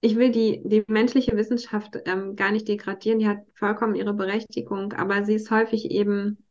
[0.00, 4.92] ich will die, die menschliche Wissenschaft ähm, gar nicht degradieren, die hat vollkommen ihre Berechtigung,
[4.92, 6.44] aber sie ist häufig eben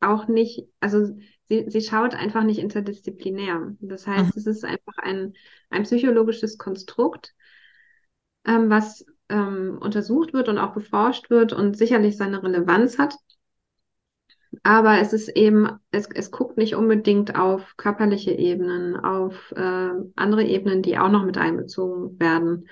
[0.00, 1.14] auch nicht, also
[1.48, 3.74] sie, sie schaut einfach nicht interdisziplinär.
[3.80, 4.40] Das heißt, mhm.
[4.40, 5.34] es ist einfach ein,
[5.70, 7.34] ein psychologisches Konstrukt,
[8.46, 13.14] ähm, was ähm, untersucht wird und auch beforscht wird und sicherlich seine Relevanz hat
[14.62, 20.44] aber es ist eben, es, es guckt nicht unbedingt auf körperliche Ebenen, auf äh, andere
[20.44, 22.68] Ebenen, die auch noch mit einbezogen werden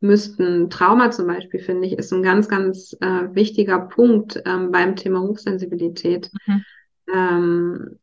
[0.00, 0.70] müssten.
[0.70, 5.20] Trauma zum Beispiel, finde ich, ist ein ganz, ganz äh, wichtiger Punkt ähm, beim Thema
[5.20, 6.30] Hochsensibilität.
[6.46, 6.64] Mhm.
[7.12, 7.98] Ähm,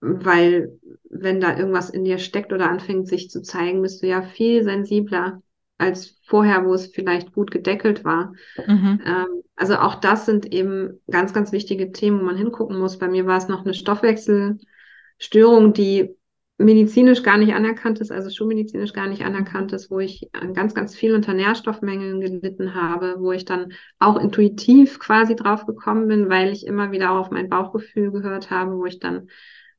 [0.00, 0.78] weil
[1.10, 4.64] wenn da irgendwas in dir steckt oder anfängt sich zu zeigen, bist du ja viel
[4.64, 5.42] sensibler
[5.80, 8.32] als vorher, wo es vielleicht gut gedeckelt war.
[8.66, 9.00] Mhm.
[9.04, 12.98] Ähm, also auch das sind eben ganz, ganz wichtige Themen, wo man hingucken muss.
[12.98, 16.16] Bei mir war es noch eine Stoffwechselstörung, die
[16.60, 20.94] medizinisch gar nicht anerkannt ist, also schulmedizinisch gar nicht anerkannt ist, wo ich ganz, ganz
[20.94, 26.52] viel unter Nährstoffmängeln gelitten habe, wo ich dann auch intuitiv quasi drauf gekommen bin, weil
[26.52, 29.28] ich immer wieder auf mein Bauchgefühl gehört habe, wo ich dann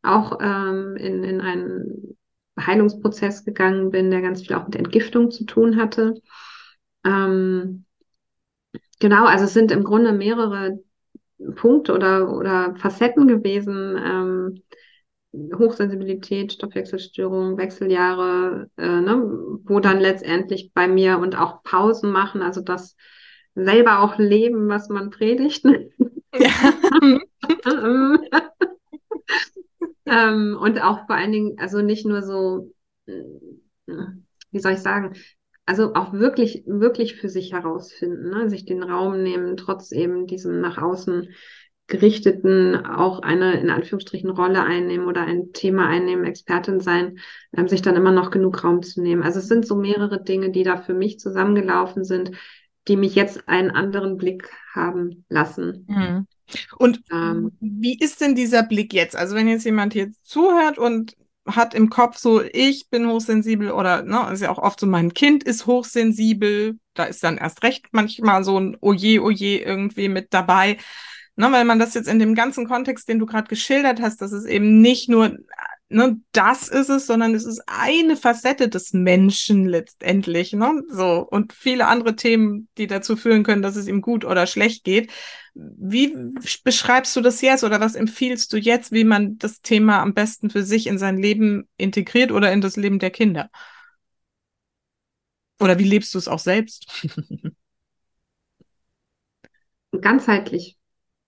[0.02, 2.18] auch ähm, in, in einen
[2.60, 6.16] Heilungsprozess gegangen bin, der ganz viel auch mit Entgiftung zu tun hatte.
[7.06, 7.86] Ähm,
[9.00, 10.80] genau, also es sind im Grunde mehrere
[11.56, 13.98] Punkte oder, oder Facetten gewesen.
[14.04, 14.62] Ähm,
[15.58, 19.24] Hochsensibilität, Stoffwechselstörung, Wechseljahre, äh, ne,
[19.64, 22.98] wo dann letztendlich bei mir und auch Pausen machen, also das
[23.56, 25.64] selber auch leben, was man predigt.
[26.38, 26.50] Ja.
[30.06, 32.72] ähm, und auch vor allen Dingen, also nicht nur so
[34.52, 35.14] wie soll ich sagen,
[35.66, 38.50] also auch wirklich, wirklich für sich herausfinden, ne?
[38.50, 41.30] sich den Raum nehmen, trotz eben diesem nach außen
[41.88, 47.20] gerichteten auch eine in Anführungsstrichen Rolle einnehmen oder ein Thema einnehmen, Expertin sein,
[47.56, 49.24] ähm, sich dann immer noch genug Raum zu nehmen.
[49.24, 52.32] Also es sind so mehrere Dinge, die da für mich zusammengelaufen sind,
[52.88, 55.86] die mich jetzt einen anderen Blick haben lassen.
[55.88, 56.28] Mhm.
[56.78, 59.16] Und ähm, wie ist denn dieser Blick jetzt?
[59.16, 61.16] Also wenn jetzt jemand hier zuhört und
[61.48, 65.14] hat im Kopf so, ich bin hochsensibel oder, ne, ist ja auch oft so, mein
[65.14, 70.34] Kind ist hochsensibel, da ist dann erst recht manchmal so ein Oje, Oje irgendwie mit
[70.34, 70.78] dabei.
[71.36, 74.32] Ne, weil man das jetzt in dem ganzen Kontext, den du gerade geschildert hast, dass
[74.32, 75.38] es eben nicht nur
[75.92, 80.84] ne, das ist es, sondern es ist eine Facette des Menschen letztendlich, ne?
[80.90, 84.84] So und viele andere Themen, die dazu führen können, dass es ihm gut oder schlecht
[84.84, 85.12] geht.
[85.54, 86.16] Wie
[86.64, 90.50] beschreibst du das jetzt oder was empfiehlst du jetzt, wie man das Thema am besten
[90.50, 93.50] für sich in sein Leben integriert oder in das Leben der Kinder?
[95.60, 96.88] Oder wie lebst du es auch selbst?
[100.02, 100.78] Ganzheitlich.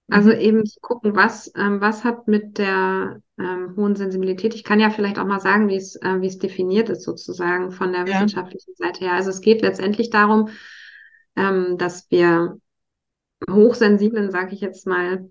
[0.09, 0.39] Also mhm.
[0.39, 4.89] eben zu gucken, was, ähm, was hat mit der ähm, hohen Sensibilität, ich kann ja
[4.89, 8.07] vielleicht auch mal sagen, wie es, äh, wie es definiert ist, sozusagen von der ja.
[8.07, 9.13] wissenschaftlichen Seite her.
[9.13, 10.49] Also es geht letztendlich darum,
[11.35, 12.57] ähm, dass wir
[13.49, 15.29] hochsensiblen, sage ich jetzt mal,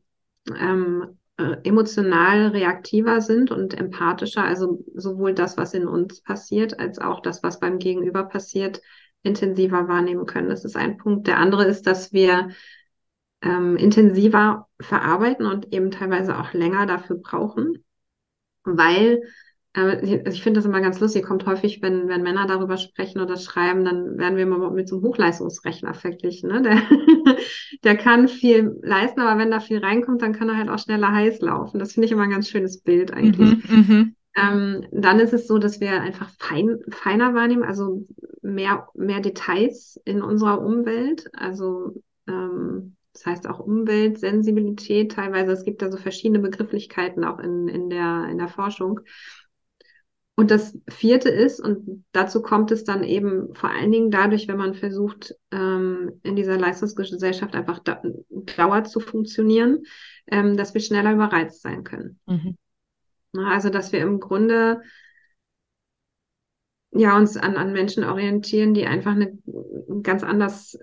[0.58, 6.98] ähm, äh, emotional reaktiver sind und empathischer, also sowohl das, was in uns passiert, als
[6.98, 8.80] auch das, was beim Gegenüber passiert,
[9.22, 10.48] intensiver wahrnehmen können.
[10.48, 11.26] Das ist ein Punkt.
[11.26, 12.50] Der andere ist, dass wir
[13.42, 17.84] ähm, intensiver verarbeiten und eben teilweise auch länger dafür brauchen,
[18.64, 19.22] weil
[19.74, 23.36] äh, ich finde das immer ganz lustig, kommt häufig, wenn, wenn Männer darüber sprechen oder
[23.36, 26.50] schreiben, dann werden wir immer mit so einem Hochleistungsrechner verglichen.
[26.50, 26.62] Ne?
[26.62, 26.82] Der,
[27.84, 31.12] der kann viel leisten, aber wenn da viel reinkommt, dann kann er halt auch schneller
[31.12, 31.78] heiß laufen.
[31.78, 33.68] Das finde ich immer ein ganz schönes Bild eigentlich.
[33.68, 34.16] Mhm, mhm.
[34.36, 38.06] ähm, dann ist es so, dass wir einfach fein, feiner wahrnehmen, also
[38.42, 41.28] mehr, mehr Details in unserer Umwelt.
[41.32, 45.52] Also ähm, das heißt auch Umweltsensibilität teilweise.
[45.52, 49.00] Es gibt da so verschiedene Begrifflichkeiten auch in, in, der, in der Forschung.
[50.34, 54.56] Und das vierte ist, und dazu kommt es dann eben vor allen Dingen dadurch, wenn
[54.56, 59.82] man versucht, ähm, in dieser Leistungsgesellschaft einfach da, dauer zu funktionieren,
[60.26, 62.18] ähm, dass wir schneller überreizt sein können.
[62.26, 62.56] Mhm.
[63.34, 64.80] Also, dass wir im Grunde
[66.92, 69.38] ja uns an, an Menschen orientieren, die einfach eine,
[70.02, 70.78] ganz anders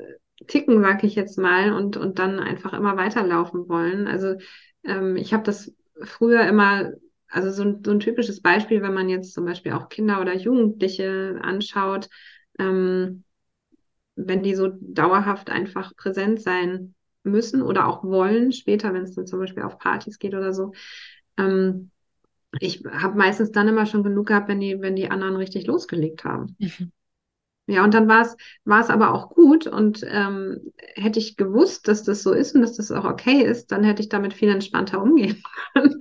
[0.48, 4.08] ticken, sag ich jetzt mal, und, und dann einfach immer weiterlaufen wollen.
[4.08, 4.36] Also
[4.84, 5.74] ähm, ich habe das
[6.04, 6.92] früher immer,
[7.30, 10.36] also so ein, so ein typisches Beispiel, wenn man jetzt zum Beispiel auch Kinder oder
[10.36, 12.10] Jugendliche anschaut,
[12.58, 13.24] ähm,
[14.16, 19.28] wenn die so dauerhaft einfach präsent sein müssen oder auch wollen, später, wenn es dann
[19.28, 20.74] zum Beispiel auf Partys geht oder so.
[21.38, 21.92] Ähm,
[22.60, 26.24] ich habe meistens dann immer schon genug gehabt, wenn die, wenn die anderen richtig losgelegt
[26.24, 26.56] haben.
[26.60, 26.92] Mhm.
[27.70, 31.88] Ja, und dann war es, war es aber auch gut und ähm, hätte ich gewusst,
[31.88, 34.50] dass das so ist und dass das auch okay ist, dann hätte ich damit viel
[34.50, 36.00] entspannter umgehen können.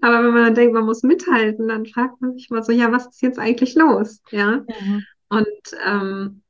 [0.00, 2.92] aber wenn man dann denkt, man muss mithalten, dann fragt man sich mal so, ja,
[2.92, 4.22] was ist jetzt eigentlich los?
[4.30, 4.64] Ja.
[4.80, 5.04] Mhm.
[5.28, 5.46] Und
[5.84, 6.42] ähm,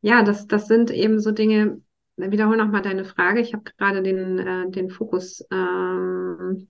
[0.00, 1.82] ja, das, das sind eben so Dinge,
[2.16, 3.42] wiederhole nochmal deine Frage.
[3.42, 6.68] Ich habe gerade den, äh, den Fokus ähm,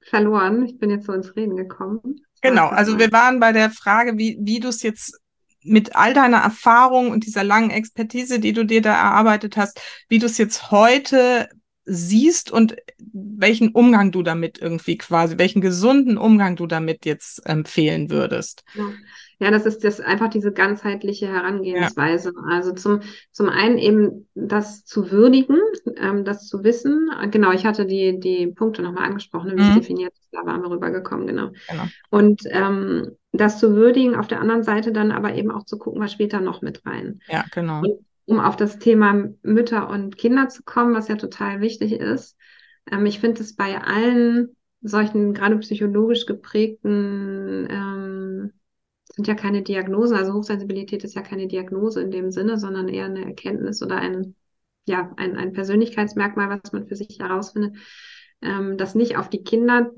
[0.00, 0.64] verloren.
[0.64, 2.22] Ich bin jetzt so ins Reden gekommen.
[2.42, 5.20] Genau, also wir waren bei der Frage, wie, wie du es jetzt
[5.62, 10.18] mit all deiner Erfahrung und dieser langen Expertise, die du dir da erarbeitet hast, wie
[10.18, 11.48] du es jetzt heute
[11.84, 18.10] siehst und welchen Umgang du damit irgendwie quasi, welchen gesunden Umgang du damit jetzt empfehlen
[18.10, 18.62] würdest.
[18.74, 18.84] Ja.
[19.40, 22.32] Ja, das ist das einfach diese ganzheitliche Herangehensweise.
[22.34, 22.56] Ja.
[22.56, 25.58] Also zum, zum einen eben das zu würdigen,
[25.96, 27.08] ähm, das zu wissen.
[27.30, 29.68] Genau, ich hatte die, die Punkte nochmal angesprochen, wie mhm.
[29.68, 31.50] es definiert da waren wir rübergekommen, genau.
[31.68, 31.84] genau.
[32.10, 36.00] Und ähm, das zu würdigen, auf der anderen Seite dann aber eben auch zu gucken,
[36.00, 37.20] was spielt da noch mit rein.
[37.28, 37.80] Ja, genau.
[37.80, 42.36] Und um auf das Thema Mütter und Kinder zu kommen, was ja total wichtig ist.
[42.90, 48.52] Ähm, ich finde es bei allen solchen gerade psychologisch geprägten ähm,
[49.18, 53.06] sind ja keine Diagnosen, also Hochsensibilität ist ja keine Diagnose in dem Sinne, sondern eher
[53.06, 54.36] eine Erkenntnis oder ein,
[54.86, 57.76] ja, ein, ein Persönlichkeitsmerkmal, was man für sich herausfindet,
[58.42, 59.90] ähm, das nicht auf die Kinder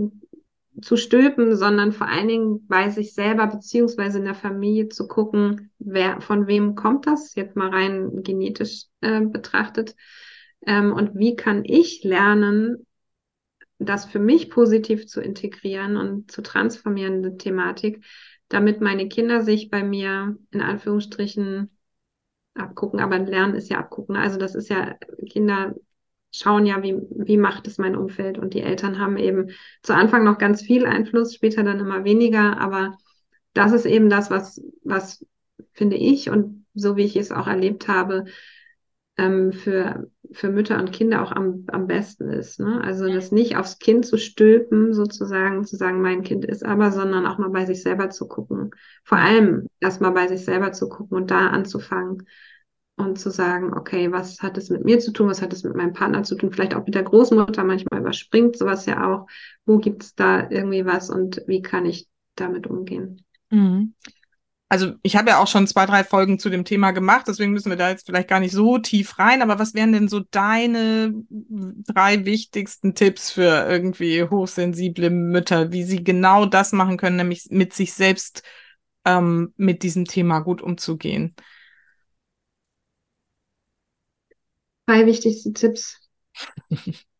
[0.81, 5.71] zu stülpen, sondern vor allen Dingen bei sich selber beziehungsweise in der Familie zu gucken,
[5.79, 9.95] wer, von wem kommt das, jetzt mal rein genetisch äh, betrachtet,
[10.67, 12.87] ähm, und wie kann ich lernen,
[13.79, 18.05] das für mich positiv zu integrieren und zu transformieren, die Thematik,
[18.49, 21.71] damit meine Kinder sich bei mir in Anführungsstrichen
[22.55, 24.17] abgucken, aber Lernen ist ja abgucken.
[24.17, 24.97] Also das ist ja,
[25.31, 25.75] Kinder
[26.33, 28.39] schauen ja, wie, wie macht es mein Umfeld.
[28.39, 29.51] Und die Eltern haben eben
[29.83, 32.61] zu Anfang noch ganz viel Einfluss, später dann immer weniger.
[32.61, 32.97] Aber
[33.55, 35.25] das ist eben das, was, was
[35.73, 38.27] finde ich und so wie ich es auch erlebt habe,
[39.17, 42.61] ähm, für, für Mütter und Kinder auch am, am besten ist.
[42.61, 42.81] Ne?
[42.83, 47.27] Also das nicht aufs Kind zu stülpen, sozusagen, zu sagen, mein Kind ist aber, sondern
[47.27, 48.71] auch mal bei sich selber zu gucken.
[49.05, 52.27] Vor allem erstmal bei sich selber zu gucken und da anzufangen
[53.01, 55.75] und zu sagen, okay, was hat es mit mir zu tun, was hat es mit
[55.75, 59.27] meinem Partner zu tun, vielleicht auch mit der Großmutter, manchmal überspringt sowas ja auch.
[59.67, 63.25] Wo gibt es da irgendwie was und wie kann ich damit umgehen?
[63.51, 63.95] Mhm.
[64.73, 67.71] Also ich habe ja auch schon zwei, drei Folgen zu dem Thema gemacht, deswegen müssen
[67.71, 71.13] wir da jetzt vielleicht gar nicht so tief rein, aber was wären denn so deine
[71.29, 77.73] drei wichtigsten Tipps für irgendwie hochsensible Mütter, wie sie genau das machen können, nämlich mit
[77.73, 78.45] sich selbst
[79.05, 81.35] ähm, mit diesem Thema gut umzugehen?
[84.91, 86.01] Drei wichtigste Tipps.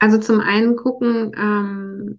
[0.01, 2.19] Also zum einen gucken, ähm,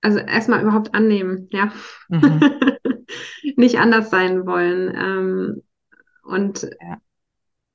[0.00, 1.70] also erstmal überhaupt annehmen, ja.
[2.08, 2.40] Mhm.
[3.56, 4.94] Nicht anders sein wollen.
[4.96, 5.62] Ähm,
[6.22, 6.96] und ja.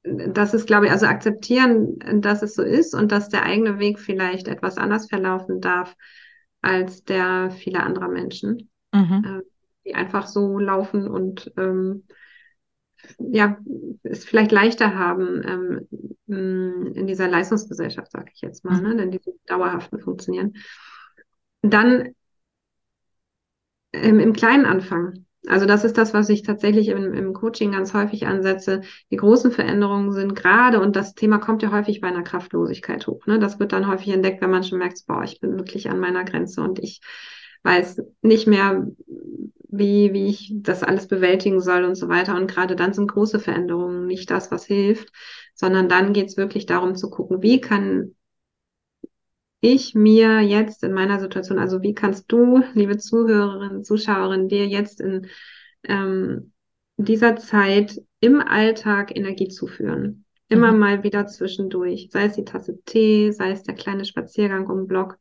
[0.03, 3.99] das ist, glaube ich, also akzeptieren, dass es so ist und dass der eigene Weg
[3.99, 5.95] vielleicht etwas anders verlaufen darf
[6.61, 9.23] als der vieler anderer Menschen, mhm.
[9.23, 9.41] äh,
[9.85, 12.05] die einfach so laufen und ähm,
[13.17, 13.57] ja,
[14.03, 15.87] es vielleicht leichter haben
[16.27, 18.95] ähm, in dieser Leistungsgesellschaft, sage ich jetzt mal, mhm.
[18.95, 20.53] ne, in diesem dauerhaften Funktionieren.
[21.61, 22.09] Dann
[23.93, 25.25] ähm, im Kleinen anfangen.
[25.47, 28.81] Also das ist das, was ich tatsächlich im, im Coaching ganz häufig ansetze.
[29.09, 33.25] Die großen Veränderungen sind gerade, und das Thema kommt ja häufig bei einer Kraftlosigkeit hoch.
[33.25, 33.39] Ne?
[33.39, 36.25] Das wird dann häufig entdeckt, wenn man schon merkt, boah, ich bin wirklich an meiner
[36.25, 37.01] Grenze und ich
[37.63, 38.87] weiß nicht mehr,
[39.69, 42.35] wie, wie ich das alles bewältigen soll und so weiter.
[42.35, 45.09] Und gerade dann sind große Veränderungen nicht das, was hilft,
[45.53, 48.15] sondern dann geht es wirklich darum zu gucken, wie kann
[49.61, 55.01] ich mir jetzt in meiner Situation, also wie kannst du, liebe Zuhörerin, Zuschauerin, dir jetzt
[55.01, 55.27] in
[55.83, 56.53] ähm,
[56.97, 60.25] dieser Zeit im Alltag Energie zuführen?
[60.47, 60.79] Immer mhm.
[60.79, 64.87] mal wieder zwischendurch, sei es die Tasse Tee, sei es der kleine Spaziergang um den
[64.87, 65.17] Block,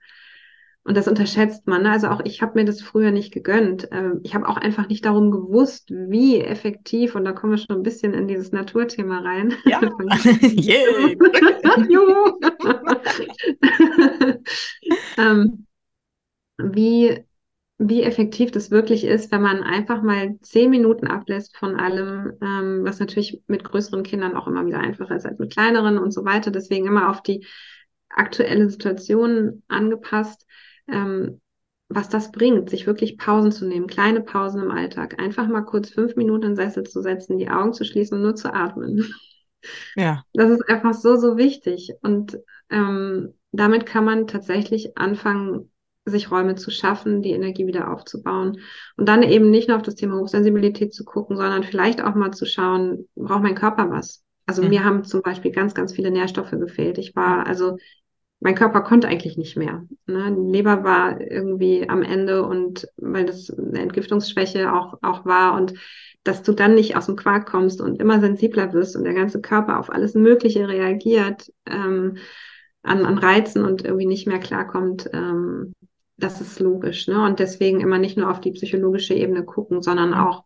[0.88, 1.82] und das unterschätzt man.
[1.82, 1.90] Ne?
[1.90, 3.88] Also auch ich habe mir das früher nicht gegönnt.
[3.92, 7.76] Ähm, ich habe auch einfach nicht darum gewusst, wie effektiv, und da kommen wir schon
[7.76, 9.52] ein bisschen in dieses Naturthema rein.
[9.66, 9.82] Ja.
[10.42, 10.78] yeah.
[15.18, 15.66] ähm,
[16.56, 17.22] wie,
[17.76, 22.80] wie effektiv das wirklich ist, wenn man einfach mal zehn Minuten ablässt von allem, ähm,
[22.84, 26.24] was natürlich mit größeren Kindern auch immer wieder einfacher ist als mit kleineren und so
[26.24, 26.50] weiter.
[26.50, 27.44] Deswegen immer auf die
[28.08, 30.47] aktuelle Situation angepasst
[30.88, 31.40] ähm,
[31.88, 35.90] was das bringt, sich wirklich Pausen zu nehmen, kleine Pausen im Alltag, einfach mal kurz
[35.90, 39.04] fünf Minuten in den Sessel zu setzen, die Augen zu schließen und nur zu atmen.
[39.96, 40.22] Ja.
[40.34, 41.92] Das ist einfach so, so wichtig.
[42.02, 42.38] Und
[42.70, 45.70] ähm, damit kann man tatsächlich anfangen,
[46.04, 48.60] sich Räume zu schaffen, die Energie wieder aufzubauen.
[48.96, 52.32] Und dann eben nicht nur auf das Thema Hochsensibilität zu gucken, sondern vielleicht auch mal
[52.32, 54.22] zu schauen, braucht mein Körper was?
[54.46, 54.68] Also mhm.
[54.68, 56.98] mir haben zum Beispiel ganz, ganz viele Nährstoffe gefehlt.
[56.98, 57.76] Ich war also
[58.40, 59.84] mein Körper konnte eigentlich nicht mehr.
[60.06, 60.34] Ne?
[60.36, 65.74] Die Leber war irgendwie am Ende und weil das eine Entgiftungsschwäche auch, auch war und
[66.24, 69.40] dass du dann nicht aus dem Quark kommst und immer sensibler wirst und der ganze
[69.40, 72.16] Körper auf alles Mögliche reagiert, ähm,
[72.82, 75.74] an, an Reizen und irgendwie nicht mehr klarkommt, ähm,
[76.16, 77.08] das ist logisch.
[77.08, 77.24] Ne?
[77.24, 80.44] Und deswegen immer nicht nur auf die psychologische Ebene gucken, sondern auch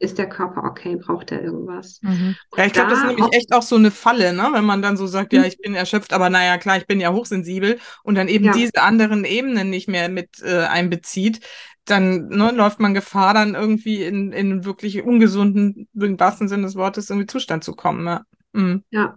[0.00, 2.00] ist der Körper okay, braucht er irgendwas?
[2.02, 2.34] Mhm.
[2.56, 4.48] Ja, ich glaube, da das ist nämlich echt auch so eine Falle, ne?
[4.52, 5.46] wenn man dann so sagt, ja, mhm.
[5.46, 8.52] ich bin erschöpft, aber naja, klar, ich bin ja hochsensibel und dann eben ja.
[8.52, 11.40] diese anderen Ebenen nicht mehr mit äh, einbezieht,
[11.84, 16.64] dann ne, läuft man Gefahr, dann irgendwie in, in einen wirklich ungesunden, im wahrsten Sinne
[16.64, 18.06] des Wortes, irgendwie Zustand zu kommen.
[18.06, 18.22] Ja.
[18.52, 18.82] Mhm.
[18.90, 19.16] ja,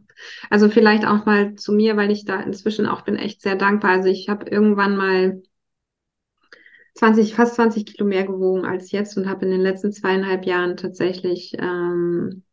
[0.49, 3.91] also vielleicht auch mal zu mir, weil ich da inzwischen auch bin echt sehr dankbar.
[3.91, 5.41] Also ich habe irgendwann mal
[6.95, 10.77] 20, fast 20 Kilo mehr gewogen als jetzt und habe in den letzten zweieinhalb Jahren
[10.77, 12.43] tatsächlich ähm,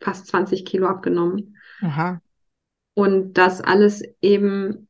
[0.00, 1.56] fast 20 Kilo abgenommen.
[1.80, 2.20] Aha.
[2.94, 4.88] Und das alles eben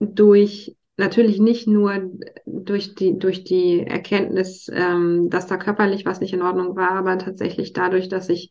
[0.00, 2.10] durch, natürlich nicht nur
[2.46, 7.18] durch die, durch die Erkenntnis, ähm, dass da körperlich was nicht in Ordnung war, aber
[7.18, 8.50] tatsächlich dadurch, dass ich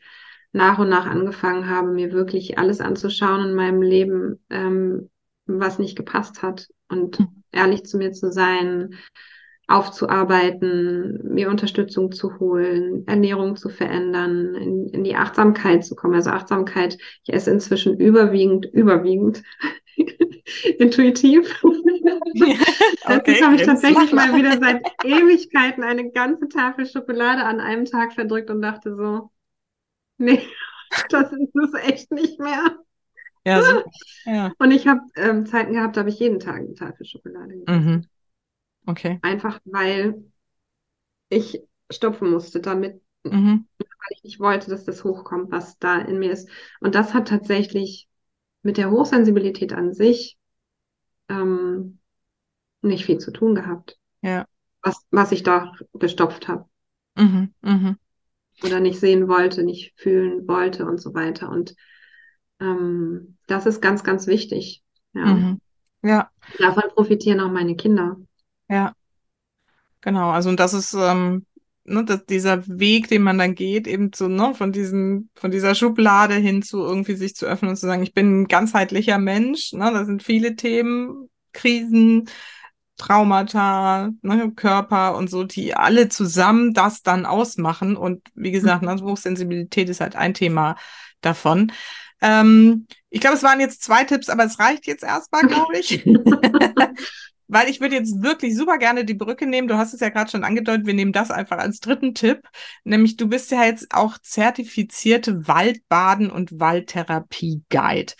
[0.53, 5.09] nach und nach angefangen habe, mir wirklich alles anzuschauen in meinem Leben, ähm,
[5.45, 7.43] was nicht gepasst hat und mhm.
[7.51, 8.95] ehrlich zu mir zu sein,
[9.71, 16.15] aufzuarbeiten, mir Unterstützung zu holen, Ernährung zu verändern, in, in die Achtsamkeit zu kommen.
[16.15, 19.43] Also Achtsamkeit, ich esse inzwischen überwiegend, überwiegend
[20.77, 21.63] intuitiv.
[23.03, 27.85] Okay, Jetzt habe ich tatsächlich mal wieder seit Ewigkeiten eine ganze Tafel Schokolade an einem
[27.85, 29.31] Tag verdrückt und dachte so,
[30.17, 30.41] nee,
[31.09, 32.77] das ist es echt nicht mehr.
[33.45, 33.83] Ja, super.
[34.25, 34.51] Ja.
[34.59, 37.85] Und ich habe ähm, Zeiten gehabt, da habe ich jeden Tag eine Tafel Schokolade gegessen.
[37.85, 38.05] Mhm.
[38.87, 39.19] Okay.
[39.21, 40.23] Einfach weil
[41.29, 41.61] ich
[41.91, 43.65] stopfen musste, damit, Mhm.
[43.79, 46.49] weil ich nicht wollte, dass das hochkommt, was da in mir ist.
[46.79, 48.07] Und das hat tatsächlich
[48.63, 50.37] mit der Hochsensibilität an sich
[51.29, 51.99] ähm,
[52.81, 54.45] nicht viel zu tun gehabt, Ja.
[54.81, 56.65] was, was ich da gestopft habe
[57.15, 57.53] Mhm.
[57.61, 57.97] Mhm.
[58.63, 61.49] oder nicht sehen wollte, nicht fühlen wollte und so weiter.
[61.49, 61.75] Und
[62.59, 64.83] ähm, das ist ganz, ganz wichtig.
[65.13, 65.25] Ja.
[65.25, 65.61] Mhm.
[66.03, 66.31] Ja.
[66.57, 68.17] Davon profitieren auch meine Kinder.
[68.71, 68.95] Ja.
[70.01, 70.31] Genau.
[70.31, 71.45] Also, und das ist, ähm,
[71.83, 75.75] ne, das, dieser Weg, den man dann geht, eben so, ne, von diesen, von dieser
[75.75, 79.73] Schublade hin zu irgendwie sich zu öffnen und zu sagen, ich bin ein ganzheitlicher Mensch,
[79.73, 82.29] ne, da sind viele Themen, Krisen,
[82.97, 87.95] Traumata, ne, Körper und so, die alle zusammen das dann ausmachen.
[87.97, 90.75] Und wie gesagt, ne, Hochsensibilität ist halt ein Thema
[91.21, 91.71] davon.
[92.21, 96.03] Ähm, ich glaube, es waren jetzt zwei Tipps, aber es reicht jetzt erstmal, glaube ich.
[97.51, 99.67] Weil ich würde jetzt wirklich super gerne die Brücke nehmen.
[99.67, 102.47] Du hast es ja gerade schon angedeutet, wir nehmen das einfach als dritten Tipp.
[102.85, 108.13] Nämlich, du bist ja jetzt auch zertifizierte Waldbaden- und Waldtherapie-Guide.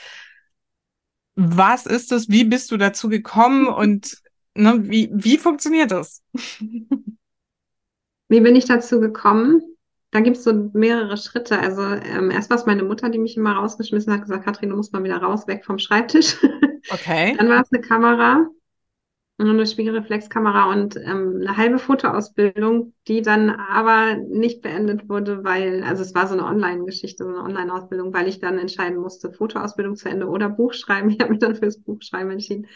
[1.36, 2.28] Was ist das?
[2.28, 4.18] Wie bist du dazu gekommen und
[4.54, 6.22] ne, wie, wie funktioniert das?
[8.28, 9.62] Wie bin ich dazu gekommen?
[10.12, 11.58] Da gibt es so mehrere Schritte.
[11.58, 14.76] Also ähm, erst war es meine Mutter, die mich immer rausgeschmissen hat, gesagt, Katrin, du
[14.76, 16.36] musst mal wieder raus, weg vom Schreibtisch.
[16.90, 17.36] Okay.
[17.38, 18.48] Dann war es eine Kamera,
[19.50, 26.04] eine Spiegelreflexkamera und ähm, eine halbe Fotoausbildung, die dann aber nicht beendet wurde, weil, also
[26.04, 30.10] es war so eine Online-Geschichte, so eine Online-Ausbildung, weil ich dann entscheiden musste, Fotoausbildung zu
[30.10, 31.10] Ende oder Buch schreiben.
[31.12, 32.68] Ich habe mich dann fürs Buchschreiben entschieden.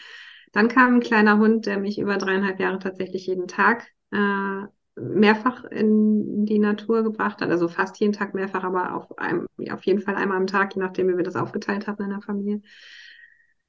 [0.52, 4.62] Dann kam ein kleiner Hund, der mich über dreieinhalb Jahre tatsächlich jeden Tag äh,
[4.96, 7.50] mehrfach in die Natur gebracht hat.
[7.50, 10.80] Also fast jeden Tag mehrfach, aber auf, einem, auf jeden Fall einmal am Tag, je
[10.80, 12.62] nachdem, wie wir das aufgeteilt hatten in der Familie.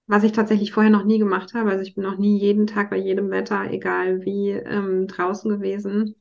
[0.08, 1.70] Was ich tatsächlich vorher noch nie gemacht habe.
[1.72, 6.16] Also ich bin noch nie jeden Tag bei jedem Wetter, egal wie, ähm, draußen gewesen.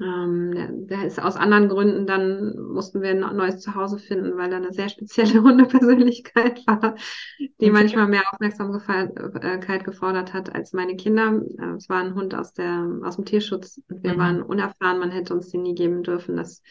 [0.00, 4.50] Ähm, der, der ist aus anderen Gründen, dann mussten wir ein neues Zuhause finden, weil
[4.52, 6.96] er eine sehr spezielle Hundepersönlichkeit war,
[7.60, 11.42] die manchmal mehr Aufmerksamkeit gefordert hat als meine Kinder.
[11.58, 14.18] Äh, Es war ein Hund aus der, aus dem Tierschutz und wir Mhm.
[14.18, 16.36] waren unerfahren, man hätte uns den nie geben dürfen.
[16.36, 16.62] Das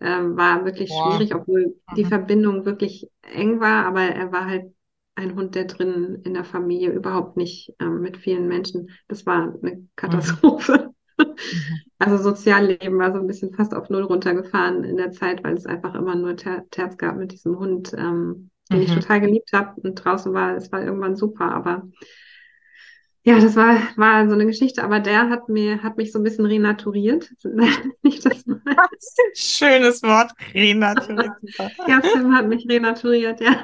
[0.00, 0.98] ähm, war wirklich Boah.
[0.98, 2.08] schwierig, obwohl die Mhm.
[2.10, 4.72] Verbindung wirklich eng war, aber er war halt
[5.16, 8.90] ein Hund, der drin in der Familie überhaupt nicht ähm, mit vielen Menschen.
[9.08, 10.90] Das war eine Katastrophe.
[10.90, 10.94] Mhm.
[11.98, 15.66] Also Sozialleben war so ein bisschen fast auf Null runtergefahren in der Zeit, weil es
[15.66, 18.94] einfach immer nur Ter Terz gab mit diesem Hund, ähm, den ich Mhm.
[18.94, 21.88] total geliebt habe und draußen war, es war irgendwann super, aber
[23.24, 26.22] ja, das war, war so eine Geschichte, aber der hat mir, hat mich so ein
[26.22, 27.32] bisschen renaturiert.
[28.02, 28.60] Nicht das mal.
[29.34, 31.34] Schönes Wort, renaturiert.
[31.86, 33.56] Ja, Tim hat mich renaturiert, ja.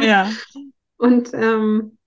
[0.00, 0.30] Ja.
[0.96, 1.98] Und ähm,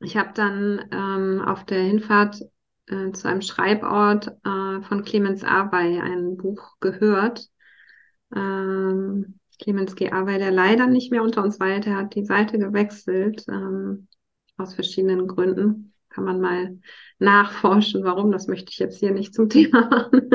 [0.00, 2.40] ich habe dann ähm, auf der Hinfahrt
[2.86, 7.48] äh, zu einem Schreibort äh, von Clemens Awey ein Buch gehört.
[8.34, 10.10] Ähm, Clemens G.
[10.12, 14.06] Awey, der leider nicht mehr unter uns weilt, der hat die Seite gewechselt, ähm,
[14.56, 15.92] aus verschiedenen Gründen.
[16.08, 16.78] Kann man mal
[17.18, 18.30] nachforschen, warum.
[18.32, 20.30] Das möchte ich jetzt hier nicht zum Thema machen.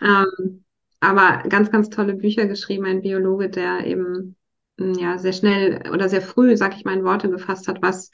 [0.00, 0.64] Ähm,
[1.00, 4.36] aber ganz, ganz tolle Bücher geschrieben, ein Biologe, der eben
[4.78, 8.10] ja sehr schnell oder sehr früh, sag ich mal, in Worte gefasst hat, was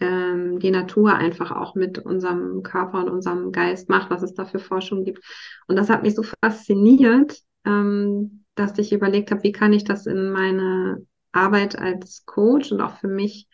[0.00, 4.44] ähm, die Natur einfach auch mit unserem Körper und unserem Geist macht, was es da
[4.44, 5.22] für Forschung gibt.
[5.68, 10.06] Und das hat mich so fasziniert, ähm, dass ich überlegt habe, wie kann ich das
[10.06, 13.46] in meine Arbeit als Coach und auch für mich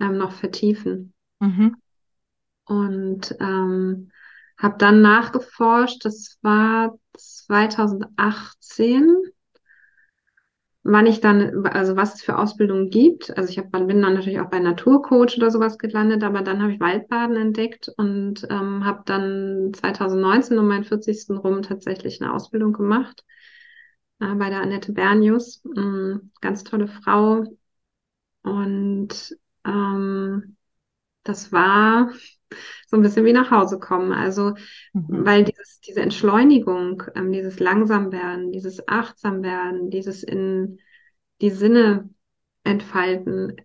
[0.00, 1.14] ähm, noch vertiefen.
[1.40, 1.76] Mhm.
[2.66, 4.10] Und ähm,
[4.58, 9.14] habe dann nachgeforscht, das war 2018,
[10.84, 13.36] wann ich dann, also was es für Ausbildungen gibt.
[13.36, 16.72] Also ich hab, bin dann natürlich auch bei Naturcoach oder sowas gelandet, aber dann habe
[16.72, 21.38] ich Waldbaden entdeckt und ähm, habe dann 2019 um meinen 40.
[21.38, 23.24] rum tatsächlich eine Ausbildung gemacht
[24.20, 25.62] äh, bei der Annette Bernius.
[25.64, 27.44] Mm, ganz tolle Frau.
[28.42, 30.56] Und ähm,
[31.22, 32.10] das war
[32.88, 34.12] so ein bisschen wie nach Hause kommen.
[34.12, 34.54] Also,
[34.94, 35.24] Mhm.
[35.24, 40.78] weil dieses, diese Entschleunigung, ähm, dieses Langsamwerden, dieses Achtsamwerden, dieses in
[41.40, 42.10] die Sinne
[42.64, 43.56] entfalten,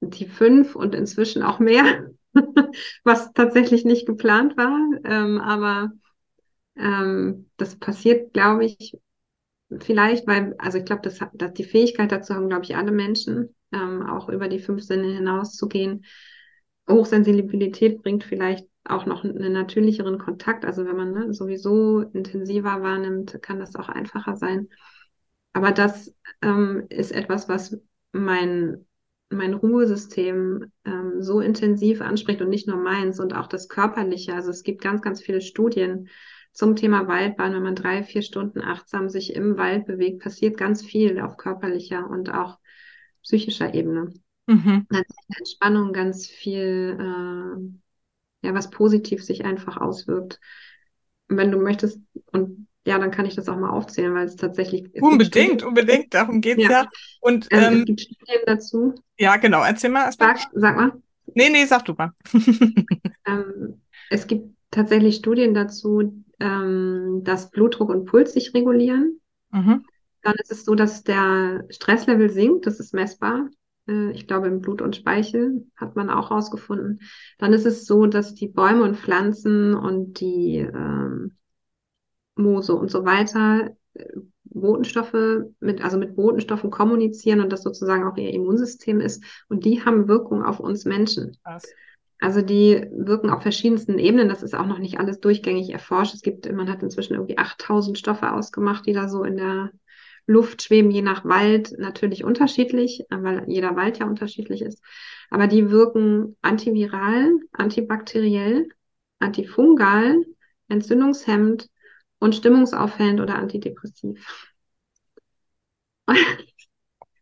[0.00, 2.10] die fünf und inzwischen auch mehr,
[3.04, 5.92] was tatsächlich nicht geplant war, ähm, aber
[6.76, 8.98] ähm, das passiert, glaube ich,
[9.80, 12.92] vielleicht, weil, also ich glaube, das, hat- dass die Fähigkeit dazu haben, glaube ich, alle
[12.92, 16.04] Menschen, ähm, auch über die fünf Sinne hinauszugehen.
[16.88, 20.64] Hochsensibilität bringt vielleicht auch noch einen natürlicheren Kontakt.
[20.64, 24.68] Also wenn man ne, sowieso intensiver wahrnimmt, kann das auch einfacher sein.
[25.52, 27.78] Aber das ähm, ist etwas, was
[28.12, 28.86] mein,
[29.30, 34.34] mein Ruhesystem ähm, so intensiv anspricht und nicht nur meins und auch das Körperliche.
[34.34, 36.08] Also es gibt ganz, ganz viele Studien
[36.52, 37.54] zum Thema Waldbahn.
[37.54, 42.08] Wenn man drei, vier Stunden achtsam sich im Wald bewegt, passiert ganz viel auf körperlicher
[42.08, 42.58] und auch
[43.22, 44.12] psychischer Ebene.
[44.46, 44.86] Mhm.
[45.38, 50.40] Entspannung ganz viel, äh, ja, was positiv sich einfach auswirkt.
[51.28, 52.00] Und wenn du möchtest,
[52.32, 54.88] und ja, dann kann ich das auch mal aufzählen, weil es tatsächlich.
[54.92, 56.70] Es unbedingt, unbedingt, darum geht es ja.
[56.70, 56.88] ja.
[57.20, 58.94] Und ähm, ähm, es gibt Studien dazu.
[59.18, 60.10] Ja, genau, erzähl mal.
[60.12, 60.92] Sag, sag mal.
[61.34, 62.12] Nee, nee, sag du mal.
[63.26, 69.20] ähm, es gibt tatsächlich Studien dazu, ähm, dass Blutdruck und Puls sich regulieren.
[69.50, 69.84] Mhm.
[70.22, 73.48] Dann ist es so, dass der Stresslevel sinkt, das ist messbar.
[73.88, 77.00] Äh, ich glaube, im Blut und Speichel hat man auch herausgefunden.
[77.38, 81.36] Dann ist es so, dass die Bäume und Pflanzen und die ähm,
[82.36, 84.04] Moose und so weiter äh,
[84.44, 89.22] Botenstoffe mit, also mit Botenstoffen kommunizieren und das sozusagen auch ihr Immunsystem ist.
[89.48, 91.36] Und die haben Wirkung auf uns Menschen.
[91.44, 91.66] Krass.
[92.18, 94.30] Also die wirken auf verschiedensten Ebenen.
[94.30, 96.14] Das ist auch noch nicht alles durchgängig erforscht.
[96.14, 99.70] Es gibt, man hat inzwischen irgendwie 8000 Stoffe ausgemacht, die da so in der
[100.26, 104.82] Luft schweben, je nach Wald natürlich unterschiedlich, weil jeder Wald ja unterschiedlich ist.
[105.30, 108.68] Aber die wirken antiviral, antibakteriell,
[109.18, 110.16] antifungal,
[110.68, 111.68] entzündungshemmend,
[112.18, 114.52] und stimmungsaufhellend oder antidepressiv.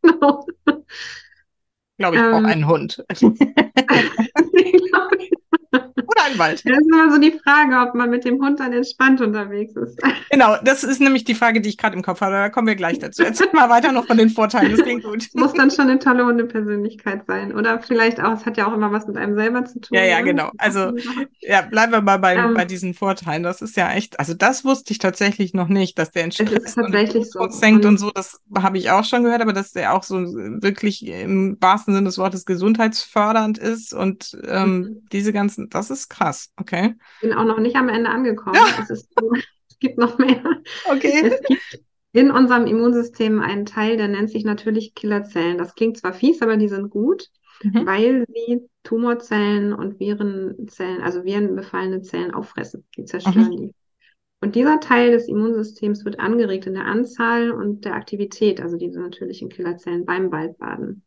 [0.03, 0.47] genau.
[0.67, 3.05] Ich glaube, ich ähm, brauche einen Hund.
[6.37, 6.63] Wald.
[6.65, 10.01] Das ist immer so die Frage, ob man mit dem Hund dann entspannt unterwegs ist.
[10.31, 12.33] Genau, das ist nämlich die Frage, die ich gerade im Kopf habe.
[12.33, 13.23] Da kommen wir gleich dazu.
[13.23, 14.73] Erzähl mal weiter noch von den Vorteilen.
[14.73, 15.29] Das klingt gut.
[15.35, 17.55] Muss dann schon eine tolle Hundepersönlichkeit sein.
[17.55, 19.97] Oder vielleicht auch, es hat ja auch immer was mit einem selber zu tun.
[19.97, 20.25] Ja, ja, ne?
[20.25, 20.51] genau.
[20.59, 20.93] Also,
[21.41, 23.45] ja, bleiben wir mal bei, ähm, bei diesen Vorteilen.
[23.45, 27.31] Das ist ja echt, also das wusste ich tatsächlich noch nicht, dass der Stress tatsächlich
[27.31, 27.49] so.
[27.51, 28.11] senkt und, und so.
[28.11, 32.07] Das habe ich auch schon gehört, aber dass der auch so wirklich im wahrsten Sinne
[32.07, 35.09] des Wortes gesundheitsfördernd ist und ähm, mhm.
[35.13, 36.53] diese ganzen, das ist krass.
[36.57, 36.95] Okay.
[37.17, 38.57] Ich bin auch noch nicht am Ende angekommen.
[38.57, 38.83] Ja.
[38.83, 39.13] Es, ist,
[39.69, 40.43] es gibt noch mehr.
[40.87, 41.37] Okay.
[42.13, 45.59] In unserem Immunsystem einen Teil, der nennt sich natürlich Killerzellen.
[45.59, 47.29] Das klingt zwar fies, aber die sind gut,
[47.63, 47.87] mhm.
[47.87, 52.87] weil sie Tumorzellen und Virenzellen, also virenbefallene Zellen auffressen.
[52.97, 53.51] Die zerstören mhm.
[53.51, 53.75] die.
[54.41, 59.01] Und dieser Teil des Immunsystems wird angeregt in der Anzahl und der Aktivität, also diese
[59.01, 61.03] natürlichen Killerzellen beim Waldbaden.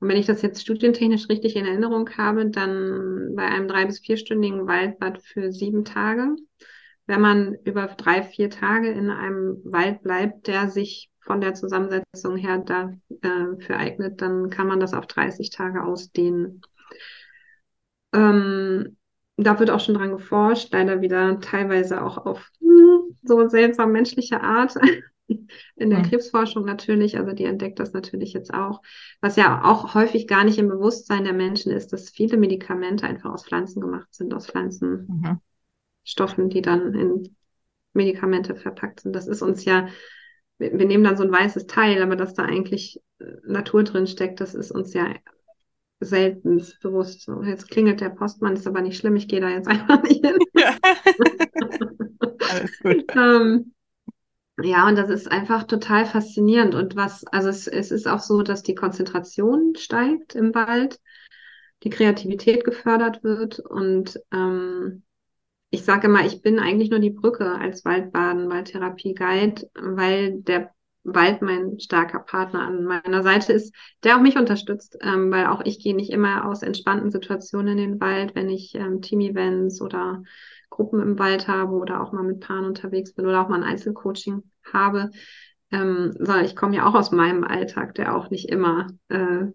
[0.00, 4.00] Und wenn ich das jetzt studientechnisch richtig in Erinnerung habe, dann bei einem drei- bis
[4.00, 6.36] vierstündigen Waldbad für sieben Tage.
[7.06, 12.36] Wenn man über drei, vier Tage in einem Wald bleibt, der sich von der Zusammensetzung
[12.36, 16.62] her dafür äh, eignet, dann kann man das auf 30 Tage ausdehnen.
[18.12, 18.96] Ähm,
[19.36, 22.50] da wird auch schon dran geforscht, leider wieder teilweise auch auf
[23.22, 24.76] so seltsam menschliche Art
[25.76, 26.04] in der mhm.
[26.04, 28.82] Krebsforschung natürlich, also die entdeckt das natürlich jetzt auch.
[29.20, 33.32] Was ja auch häufig gar nicht im Bewusstsein der Menschen ist, dass viele Medikamente einfach
[33.32, 36.50] aus Pflanzen gemacht sind, aus Pflanzenstoffen, mhm.
[36.50, 37.36] die dann in
[37.92, 39.14] Medikamente verpackt sind.
[39.14, 39.88] Das ist uns ja,
[40.58, 44.06] wir, wir nehmen dann so ein weißes Teil, aber dass da eigentlich äh, Natur drin
[44.06, 45.14] steckt, das ist uns ja
[46.00, 47.22] selten bewusst.
[47.22, 50.24] So, jetzt klingelt der Postmann, ist aber nicht schlimm, ich gehe da jetzt einfach nicht
[50.24, 50.38] hin.
[50.54, 50.76] Ja.
[52.50, 53.04] Alles gut.
[53.14, 53.72] ähm,
[54.62, 56.74] ja, und das ist einfach total faszinierend.
[56.74, 61.00] Und was, also es, es ist auch so, dass die Konzentration steigt im Wald,
[61.82, 63.60] die Kreativität gefördert wird.
[63.60, 65.02] Und ähm,
[65.70, 71.40] ich sage immer, ich bin eigentlich nur die Brücke als Waldbaden, Waldtherapie-Guide, weil der Wald
[71.42, 75.78] mein starker Partner an meiner Seite ist, der auch mich unterstützt, ähm, weil auch ich
[75.78, 80.22] gehe nicht immer aus entspannten Situationen in den Wald, wenn ich ähm, Team-Events oder
[80.70, 83.68] Gruppen im Wald habe oder auch mal mit Paaren unterwegs bin oder auch mal ein
[83.68, 85.10] Einzelcoaching habe,
[85.70, 89.46] ähm, sondern ich komme ja auch aus meinem Alltag, der auch nicht immer, äh,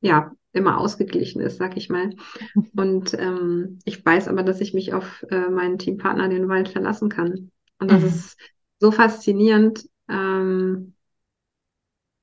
[0.00, 2.10] ja, immer ausgeglichen ist, sag ich mal.
[2.76, 7.08] Und ähm, ich weiß aber, dass ich mich auf äh, meinen Teampartner, den Wald, verlassen
[7.08, 7.50] kann.
[7.78, 8.08] Und das mhm.
[8.08, 8.38] ist
[8.78, 10.94] so faszinierend, ähm,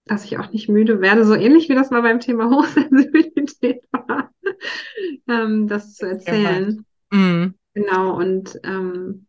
[0.05, 4.31] dass ich auch nicht müde werde, so ähnlich wie das mal beim Thema Hochsensibilität war,
[5.27, 6.85] ähm, das zu erzählen.
[7.13, 7.53] Mhm.
[7.75, 9.27] Genau, und ähm,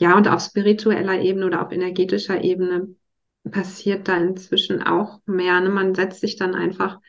[0.00, 2.94] ja, und auf spiritueller Ebene oder auf energetischer Ebene
[3.50, 5.60] passiert da inzwischen auch mehr.
[5.60, 5.70] Ne?
[5.70, 7.00] Man setzt sich dann einfach,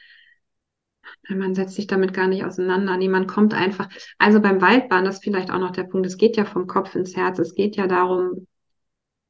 [1.30, 2.97] man setzt sich damit gar nicht auseinander.
[2.97, 6.18] Nee, man kommt einfach, also beim Waldbahn, das ist vielleicht auch noch der Punkt, es
[6.18, 8.47] geht ja vom Kopf ins Herz, es geht ja darum,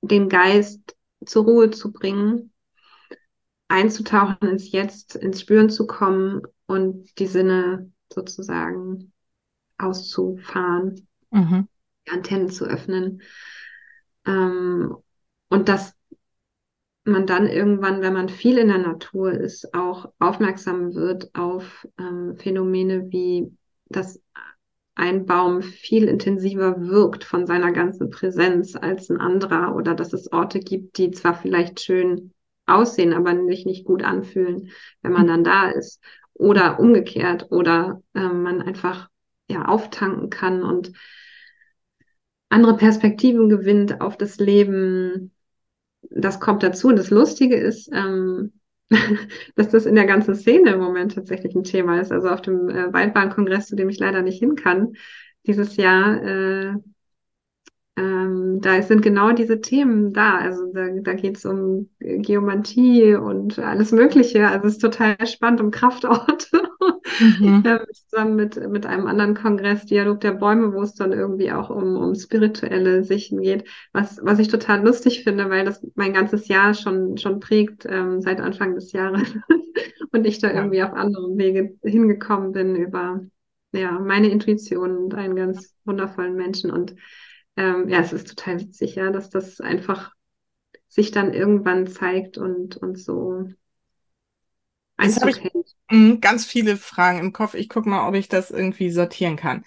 [0.01, 0.95] den Geist
[1.26, 2.53] zur Ruhe zu bringen,
[3.67, 9.11] einzutauchen ins Jetzt, ins Spüren zu kommen und die Sinne sozusagen
[9.78, 11.67] auszufahren mhm.
[12.05, 13.21] die Antennen zu öffnen.
[14.26, 14.95] Ähm,
[15.49, 15.95] und das
[17.05, 22.36] man dann irgendwann, wenn man viel in der Natur ist, auch aufmerksam wird auf ähm,
[22.38, 23.55] Phänomene wie,
[23.86, 24.19] dass
[24.95, 30.32] ein Baum viel intensiver wirkt von seiner ganzen Präsenz als ein anderer oder dass es
[30.32, 32.34] Orte gibt, die zwar vielleicht schön
[32.65, 34.71] aussehen, aber sich nicht gut anfühlen,
[35.01, 36.01] wenn man dann da ist
[36.34, 39.09] oder umgekehrt oder äh, man einfach
[39.50, 40.91] ja auftanken kann und
[42.50, 45.32] andere Perspektiven gewinnt auf das Leben.
[46.10, 46.88] Das kommt dazu.
[46.88, 48.54] Und das Lustige ist, ähm,
[49.56, 52.12] dass das in der ganzen Szene im Moment tatsächlich ein Thema ist.
[52.12, 54.93] Also auf dem äh, Waldbahnkongress, zu dem ich leider nicht hin kann,
[55.46, 56.74] dieses Jahr, äh,
[57.98, 60.38] ähm, da sind genau diese Themen da.
[60.38, 64.48] Also da, da geht es um Geomantie und alles Mögliche.
[64.48, 66.48] Also es ist total spannend um Kraftorte.
[67.20, 67.64] Mhm.
[67.93, 71.96] zusammen mit, mit einem anderen Kongress, Dialog der Bäume, wo es dann irgendwie auch um,
[71.96, 76.74] um spirituelle Sichten geht, was, was ich total lustig finde, weil das mein ganzes Jahr
[76.74, 79.34] schon, schon prägt, ähm, seit Anfang des Jahres.
[80.12, 80.56] und ich da ja.
[80.56, 83.22] irgendwie auf anderen Wege hingekommen bin über
[83.72, 86.72] ja, meine Intuition und einen ganz wundervollen Menschen.
[86.72, 86.96] Und
[87.58, 90.14] ähm, ja, es ist total witzig, ja, dass das einfach
[90.88, 93.49] sich dann irgendwann zeigt und, und so
[94.99, 97.53] Jetzt habe ich ganz viele Fragen im Kopf.
[97.53, 99.64] Ich gucke mal, ob ich das irgendwie sortieren kann.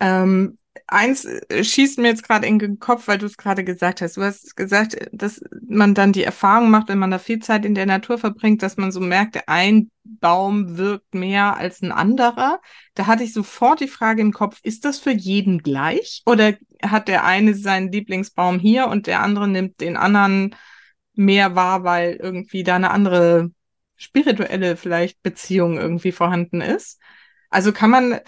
[0.00, 4.00] Ähm, eins äh, schießt mir jetzt gerade in den Kopf, weil du es gerade gesagt
[4.00, 4.16] hast.
[4.16, 7.74] Du hast gesagt, dass man dann die Erfahrung macht, wenn man da viel Zeit in
[7.74, 12.60] der Natur verbringt, dass man so merkt, ein Baum wirkt mehr als ein anderer.
[12.94, 16.22] Da hatte ich sofort die Frage im Kopf, ist das für jeden gleich?
[16.26, 20.54] Oder hat der eine seinen Lieblingsbaum hier und der andere nimmt den anderen
[21.14, 23.50] mehr wahr, weil irgendwie da eine andere
[23.96, 27.00] spirituelle vielleicht Beziehung irgendwie vorhanden ist?
[27.50, 28.20] Also kann man,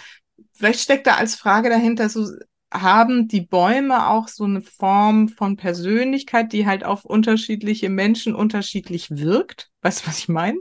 [0.52, 2.26] vielleicht steckt da als Frage dahinter, so
[2.72, 9.10] haben die Bäume auch so eine Form von Persönlichkeit, die halt auf unterschiedliche Menschen unterschiedlich
[9.10, 9.70] wirkt?
[9.82, 10.60] Weißt du, was ich meine?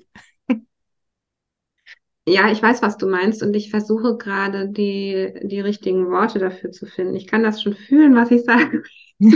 [2.28, 6.72] Ja, ich weiß, was du meinst und ich versuche gerade die, die richtigen Worte dafür
[6.72, 7.16] zu finden.
[7.16, 8.84] Ich kann das schon fühlen, was ich sage.
[9.20, 9.34] ich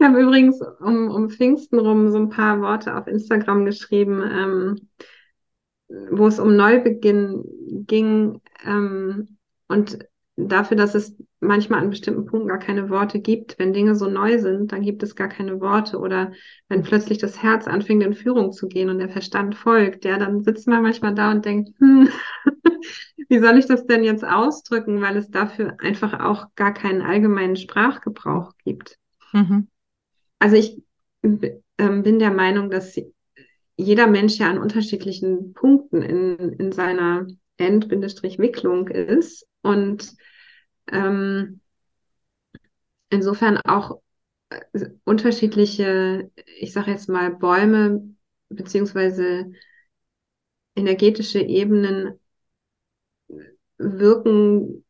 [0.00, 4.88] habe übrigens um, um Pfingsten rum so ein paar Worte auf Instagram geschrieben, ähm,
[5.88, 7.44] wo es um Neubeginn
[7.86, 9.36] ging ähm,
[9.68, 9.98] und
[10.36, 13.58] dafür, dass es manchmal an bestimmten Punkten gar keine Worte gibt.
[13.58, 15.98] Wenn Dinge so neu sind, dann gibt es gar keine Worte.
[15.98, 16.32] Oder
[16.68, 20.42] wenn plötzlich das Herz anfängt in Führung zu gehen und der Verstand folgt, ja, dann
[20.42, 22.08] sitzt man manchmal da und denkt, hm,
[23.28, 27.56] wie soll ich das denn jetzt ausdrücken, weil es dafür einfach auch gar keinen allgemeinen
[27.56, 28.98] Sprachgebrauch gibt.
[29.32, 29.68] Mhm.
[30.40, 30.82] Also ich
[31.22, 32.98] ähm, bin der Meinung, dass
[33.76, 40.14] jeder Mensch ja an unterschiedlichen Punkten in, in seiner End-Wicklung ist und
[40.90, 41.60] ähm,
[43.10, 44.00] insofern auch
[44.50, 44.60] äh,
[45.04, 48.14] unterschiedliche, ich sage jetzt mal, Bäume
[48.48, 49.52] beziehungsweise
[50.76, 52.18] energetische Ebenen
[53.78, 54.84] wirken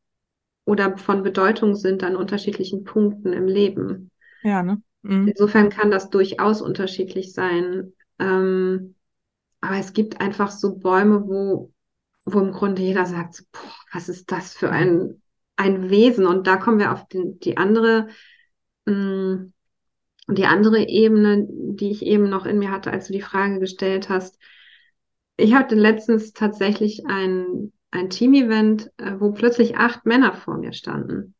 [0.64, 4.11] oder von Bedeutung sind an unterschiedlichen Punkten im Leben.
[4.43, 4.82] Ja, ne?
[5.03, 5.28] Mhm.
[5.28, 7.93] Insofern kann das durchaus unterschiedlich sein.
[8.19, 8.95] Ähm,
[9.61, 11.75] aber es gibt einfach so Bäume, wo
[12.25, 13.61] wo im Grunde jeder sagt, boah,
[13.93, 15.23] was ist das für ein,
[15.57, 16.27] ein Wesen?
[16.27, 18.09] Und da kommen wir auf die, die andere,
[18.87, 19.53] mh, mm,
[20.29, 24.09] die andere Ebene, die ich eben noch in mir hatte, als du die Frage gestellt
[24.09, 24.39] hast.
[25.37, 31.35] Ich hatte letztens tatsächlich ein, ein Team-Event, äh, wo plötzlich acht Männer vor mir standen.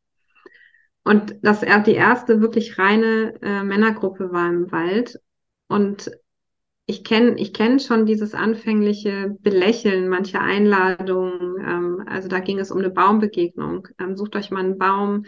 [1.03, 5.19] Und das die erste wirklich reine äh, Männergruppe war im Wald.
[5.67, 6.11] Und
[6.87, 11.57] ich kenne ich kenn schon dieses anfängliche Belächeln mancher Einladungen.
[11.59, 13.87] Ähm, also da ging es um eine Baumbegegnung.
[13.99, 15.25] Ähm, sucht euch mal einen Baum,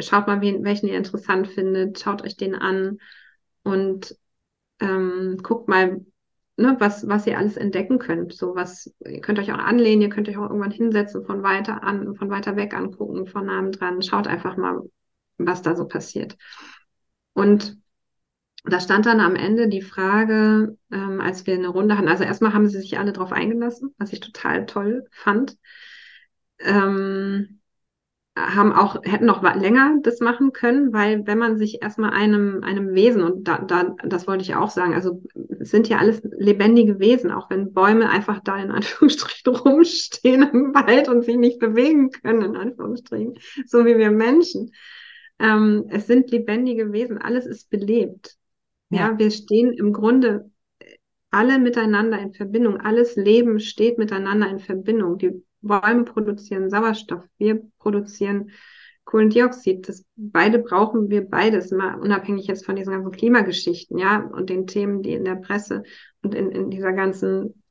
[0.00, 2.98] schaut mal, wen, welchen ihr interessant findet, schaut euch den an
[3.62, 4.16] und
[4.80, 6.04] ähm, guckt mal,
[6.56, 8.32] ne, was, was ihr alles entdecken könnt.
[8.32, 11.82] So was, ihr könnt euch auch anlehnen, ihr könnt euch auch irgendwann hinsetzen, von weiter
[11.82, 14.02] an, von weiter weg angucken, von nahem dran.
[14.02, 14.82] Schaut einfach mal,
[15.36, 16.36] was da so passiert.
[17.34, 17.78] Und
[18.68, 22.54] da stand dann am Ende die Frage, ähm, als wir eine Runde hatten, also erstmal
[22.54, 25.56] haben sie sich alle darauf eingelassen, was ich total toll fand.
[26.60, 27.58] Ähm,
[28.38, 32.94] haben auch, hätten noch länger das machen können, weil wenn man sich erstmal einem, einem
[32.94, 35.22] Wesen, und da, da, das wollte ich auch sagen, also
[35.60, 40.74] es sind ja alles lebendige Wesen, auch wenn Bäume einfach da in Anführungsstrichen rumstehen im
[40.74, 44.72] Wald und sich nicht bewegen können, in Anführungsstrichen, so wie wir Menschen.
[45.38, 48.37] Ähm, es sind lebendige Wesen, alles ist belebt.
[48.90, 49.10] Ja.
[49.10, 50.50] ja, wir stehen im Grunde
[51.30, 52.80] alle miteinander in Verbindung.
[52.80, 55.18] Alles Leben steht miteinander in Verbindung.
[55.18, 57.24] Die Bäume produzieren Sauerstoff.
[57.36, 58.50] Wir produzieren
[59.04, 59.88] Kohlendioxid.
[59.88, 64.66] Das beide brauchen wir beides, mal unabhängig jetzt von diesen ganzen Klimageschichten, ja, und den
[64.66, 65.82] Themen, die in der Presse
[66.22, 67.62] und in, in dieser ganzen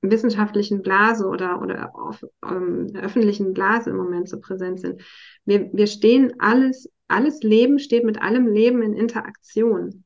[0.00, 5.02] wissenschaftlichen Blase oder, oder auf, ähm, öffentlichen Blase im Moment so präsent sind.
[5.44, 10.04] Wir, wir stehen alles, alles Leben steht mit allem Leben in Interaktion.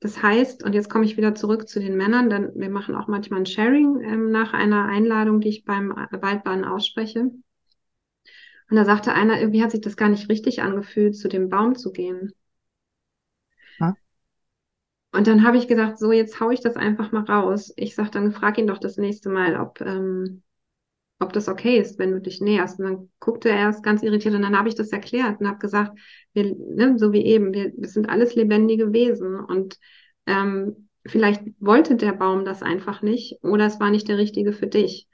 [0.00, 3.08] Das heißt, und jetzt komme ich wieder zurück zu den Männern, denn wir machen auch
[3.08, 7.30] manchmal ein Sharing ähm, nach einer Einladung, die ich beim Waldbahn ausspreche.
[8.70, 11.74] Und da sagte einer, irgendwie hat sich das gar nicht richtig angefühlt, zu dem Baum
[11.74, 12.32] zu gehen.
[13.78, 13.96] Ja.
[15.12, 17.72] Und dann habe ich gedacht, so, jetzt haue ich das einfach mal raus.
[17.76, 20.42] Ich sage dann, frag ihn doch das nächste Mal, ob, ähm,
[21.18, 22.78] ob das okay ist, wenn du dich näherst.
[22.78, 25.58] Und dann guckte er erst ganz irritiert und dann habe ich das erklärt und habe
[25.58, 25.98] gesagt,
[26.32, 29.78] wir, ne, so wie eben, wir, wir sind alles lebendige Wesen und
[30.26, 34.66] ähm, vielleicht wollte der Baum das einfach nicht oder es war nicht der richtige für
[34.66, 35.08] dich.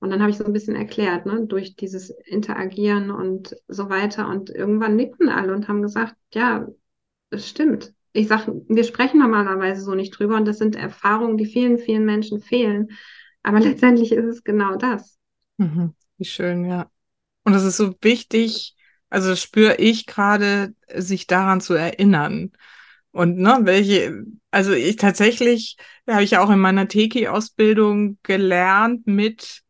[0.00, 4.28] Und dann habe ich so ein bisschen erklärt, ne, durch dieses Interagieren und so weiter.
[4.28, 6.68] Und irgendwann nickten alle und haben gesagt, ja,
[7.30, 7.94] es stimmt.
[8.12, 12.04] Ich sage, wir sprechen normalerweise so nicht drüber und das sind Erfahrungen, die vielen, vielen
[12.04, 12.90] Menschen fehlen.
[13.42, 15.18] Aber letztendlich ist es genau das.
[15.56, 16.90] Mhm, wie schön, ja.
[17.44, 18.76] Und es ist so wichtig,
[19.10, 22.52] also spüre ich gerade, sich daran zu erinnern.
[23.12, 25.76] Und ne, welche, also ich tatsächlich,
[26.06, 29.62] da habe ich ja auch in meiner Teki-Ausbildung gelernt, mit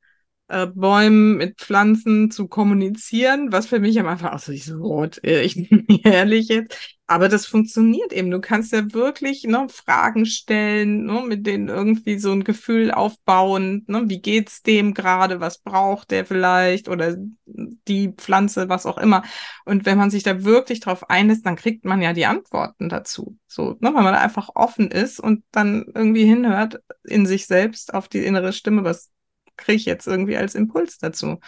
[0.48, 4.78] äh, Bäumen, mit Pflanzen zu kommunizieren, was für mich am Anfang auch so, ich so,
[4.78, 6.93] rot, ich bin ehrlich jetzt.
[7.06, 8.30] Aber das funktioniert eben.
[8.30, 13.84] Du kannst ja wirklich ne, Fragen stellen, ne, mit denen irgendwie so ein Gefühl aufbauen.
[13.88, 15.38] Ne, wie geht's dem gerade?
[15.38, 16.88] Was braucht der vielleicht?
[16.88, 19.22] Oder die Pflanze, was auch immer.
[19.66, 23.36] Und wenn man sich da wirklich drauf einlässt, dann kriegt man ja die Antworten dazu.
[23.46, 28.08] So, ne, weil man einfach offen ist und dann irgendwie hinhört in sich selbst auf
[28.08, 29.10] die innere Stimme, was
[29.58, 31.38] kriege ich jetzt irgendwie als Impuls dazu.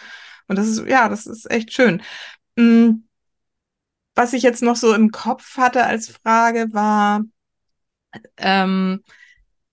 [0.47, 2.01] Und das ist, ja, das ist echt schön.
[2.57, 3.06] Mm,
[4.17, 7.21] was ich jetzt noch so im Kopf hatte als Frage war,
[8.37, 9.03] ähm,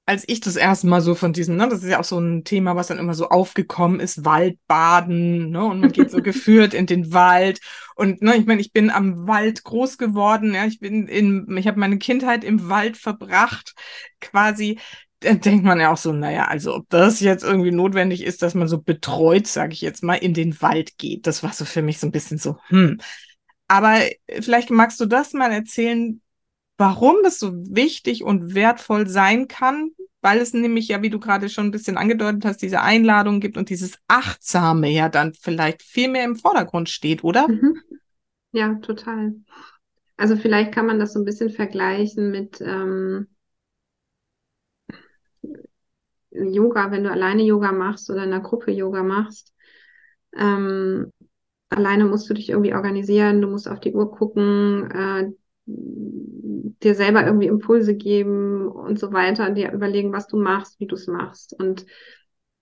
[0.07, 2.45] als ich das erste Mal so von diesem, ne, das ist ja auch so ein
[2.45, 6.85] Thema, was dann immer so aufgekommen ist, Waldbaden, ne, und man geht so geführt in
[6.85, 7.61] den Wald
[7.97, 11.67] und ne, ich meine, ich bin am Wald groß geworden, ja, ich bin in, ich
[11.67, 13.75] habe meine Kindheit im Wald verbracht,
[14.21, 14.79] quasi
[15.21, 18.55] dann denkt man ja auch so, naja, also ob das jetzt irgendwie notwendig ist, dass
[18.55, 21.27] man so betreut, sage ich jetzt mal, in den Wald geht.
[21.27, 22.99] Das war so für mich so ein bisschen so, hm.
[23.69, 23.99] Aber
[24.41, 26.21] vielleicht magst du das mal erzählen,
[26.77, 29.91] warum das so wichtig und wertvoll sein kann,
[30.21, 33.57] weil es nämlich ja, wie du gerade schon ein bisschen angedeutet hast, diese Einladung gibt
[33.57, 37.49] und dieses Achtsame ja dann vielleicht viel mehr im Vordergrund steht, oder?
[37.49, 37.81] Mhm.
[38.53, 39.35] Ja, total.
[40.17, 43.29] Also vielleicht kann man das so ein bisschen vergleichen mit ähm,
[46.31, 49.53] Yoga, wenn du alleine Yoga machst oder in einer Gruppe Yoga machst,
[50.37, 51.13] ähm,
[51.77, 55.31] alleine musst du dich irgendwie organisieren, du musst auf die Uhr gucken, äh,
[55.67, 60.95] dir selber irgendwie Impulse geben und so weiter, dir überlegen, was du machst, wie du
[60.95, 61.59] es machst.
[61.59, 61.87] Und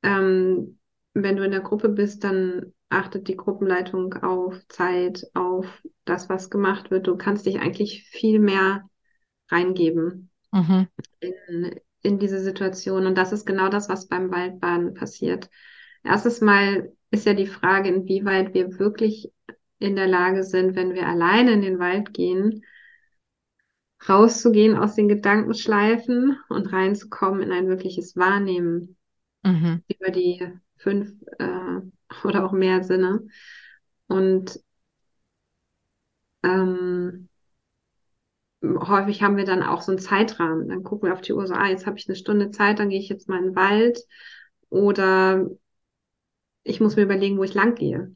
[0.02, 0.78] ähm,
[1.14, 5.66] wenn du in der Gruppe bist, dann achtet die Gruppenleitung auf Zeit, auf
[6.04, 7.06] das, was gemacht wird.
[7.06, 8.88] Du kannst dich eigentlich viel mehr
[9.48, 10.88] reingeben mhm.
[11.20, 13.06] in, in diese Situation.
[13.06, 15.48] Und das ist genau das, was beim Waldbaden passiert.
[16.04, 19.30] Erstes Mal ist ja die Frage, inwieweit wir wirklich
[19.78, 22.64] in der Lage sind, wenn wir alleine in den Wald gehen,
[24.08, 28.96] rauszugehen aus den Gedankenschleifen und reinzukommen in ein wirkliches Wahrnehmen
[29.42, 29.82] mhm.
[29.88, 30.42] über die
[30.76, 31.80] fünf äh,
[32.24, 33.26] oder auch mehr Sinne.
[34.08, 34.58] Und
[36.42, 37.28] ähm,
[38.62, 40.68] häufig haben wir dann auch so einen Zeitrahmen.
[40.68, 42.88] Dann gucken wir auf die Uhr so, ah, jetzt habe ich eine Stunde Zeit, dann
[42.88, 44.00] gehe ich jetzt mal in den Wald.
[44.70, 45.46] Oder
[46.64, 48.14] ich muss mir überlegen, wo ich lang gehe.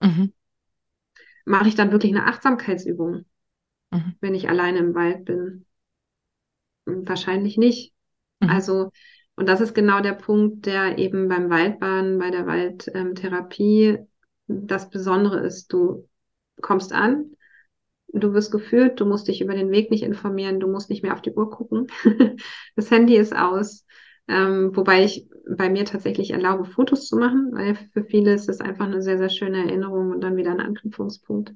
[0.00, 0.32] Mhm.
[1.44, 3.24] Mache ich dann wirklich eine Achtsamkeitsübung,
[3.90, 4.14] mhm.
[4.20, 5.66] wenn ich alleine im Wald bin?
[6.84, 7.92] Wahrscheinlich nicht.
[8.40, 8.50] Mhm.
[8.50, 8.90] Also,
[9.36, 14.06] und das ist genau der Punkt, der eben beim Waldbahn, bei der Waldtherapie ähm,
[14.66, 15.72] das Besondere ist.
[15.72, 16.08] Du
[16.60, 17.36] kommst an,
[18.08, 21.14] du wirst geführt, du musst dich über den Weg nicht informieren, du musst nicht mehr
[21.14, 21.86] auf die Uhr gucken.
[22.76, 23.86] das Handy ist aus.
[24.30, 28.60] Ähm, wobei ich bei mir tatsächlich erlaube, Fotos zu machen, weil für viele ist es
[28.60, 31.52] einfach eine sehr, sehr schöne Erinnerung und dann wieder ein Anknüpfungspunkt.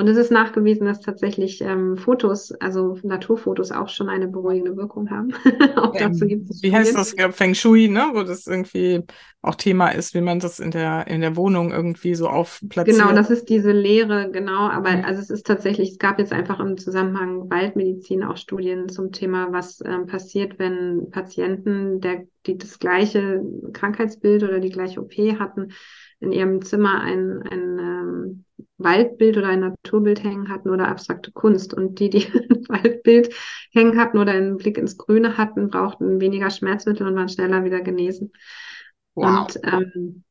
[0.00, 5.10] Und es ist nachgewiesen, dass tatsächlich ähm, Fotos, also Naturfotos auch schon eine beruhigende Wirkung
[5.10, 5.34] haben.
[5.76, 7.14] auch ähm, dazu gibt es Wie heißt das?
[7.32, 8.08] Feng Shui, ne?
[8.14, 9.02] Wo das irgendwie
[9.42, 12.96] auch Thema ist, wie man das in der, in der Wohnung irgendwie so aufplatziert.
[12.96, 14.70] Genau, das ist diese Lehre, genau.
[14.70, 15.04] Aber mhm.
[15.04, 19.52] also es ist tatsächlich, es gab jetzt einfach im Zusammenhang Waldmedizin auch Studien zum Thema,
[19.52, 23.42] was ähm, passiert, wenn Patienten, der, die das gleiche
[23.74, 25.72] Krankheitsbild oder die gleiche OP hatten,
[26.20, 28.44] in ihrem Zimmer ein, ein ähm,
[28.78, 31.74] Waldbild oder ein Naturbild hängen hatten oder abstrakte Kunst.
[31.74, 33.34] Und die, die ein Waldbild
[33.72, 37.80] hängen hatten oder einen Blick ins Grüne hatten, brauchten weniger Schmerzmittel und waren schneller wieder
[37.80, 38.32] genesen.
[39.14, 39.40] Wow.
[39.40, 40.24] Und ähm,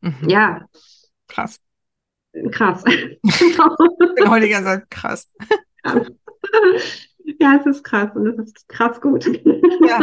[0.00, 0.28] mhm.
[0.28, 0.68] ja.
[1.28, 1.60] Krass.
[2.50, 2.84] Krass.
[4.16, 5.30] genau die ganze Zeit krass.
[5.82, 6.06] krass.
[7.40, 9.26] Ja, es ist krass und es ist krass gut.
[9.80, 10.00] Ja.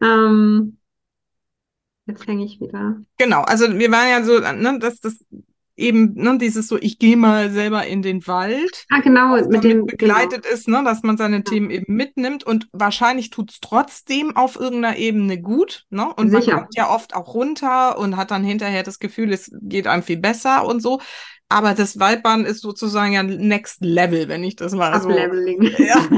[0.00, 0.78] ähm,
[2.06, 2.96] jetzt hänge ich wieder.
[3.18, 5.24] Genau, also wir waren ja so, ne, dass das
[5.76, 8.84] eben ne, dieses so, ich gehe mal selber in den Wald.
[8.90, 10.54] Ah, genau, mit dem begleitet genau.
[10.54, 11.42] ist, ne, dass man seine ja.
[11.42, 16.12] Themen eben mitnimmt und wahrscheinlich tut es trotzdem auf irgendeiner Ebene gut, ne?
[16.14, 16.52] Und Sicher.
[16.52, 20.02] man kommt ja oft auch runter und hat dann hinterher das Gefühl, es geht einem
[20.02, 21.00] viel besser und so.
[21.48, 25.10] Aber das Waldbahn ist sozusagen ja Next Level, wenn ich das mal so,
[25.78, 26.08] ja,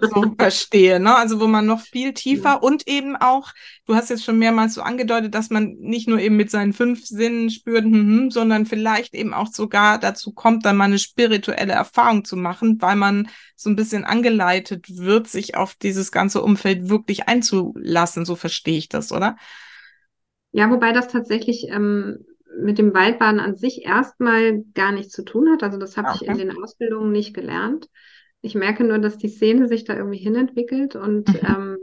[0.14, 1.00] so verstehe.
[1.00, 1.14] Ne?
[1.14, 2.54] Also wo man noch viel tiefer ja.
[2.54, 3.50] und eben auch,
[3.86, 7.04] du hast jetzt schon mehrmals so angedeutet, dass man nicht nur eben mit seinen fünf
[7.04, 11.72] Sinnen spürt, hm, hm, sondern vielleicht eben auch sogar dazu kommt, dann mal eine spirituelle
[11.72, 16.88] Erfahrung zu machen, weil man so ein bisschen angeleitet wird, sich auf dieses ganze Umfeld
[16.88, 18.24] wirklich einzulassen.
[18.24, 19.36] So verstehe ich das, oder?
[20.52, 22.24] Ja, wobei das tatsächlich ähm,
[22.60, 25.62] mit dem Waldbaden an sich erstmal gar nichts zu tun hat.
[25.62, 26.18] Also das habe okay.
[26.22, 27.88] ich in den Ausbildungen nicht gelernt.
[28.42, 31.48] Ich merke nur, dass die Szene sich da irgendwie hinentwickelt und mhm.
[31.48, 31.78] ähm,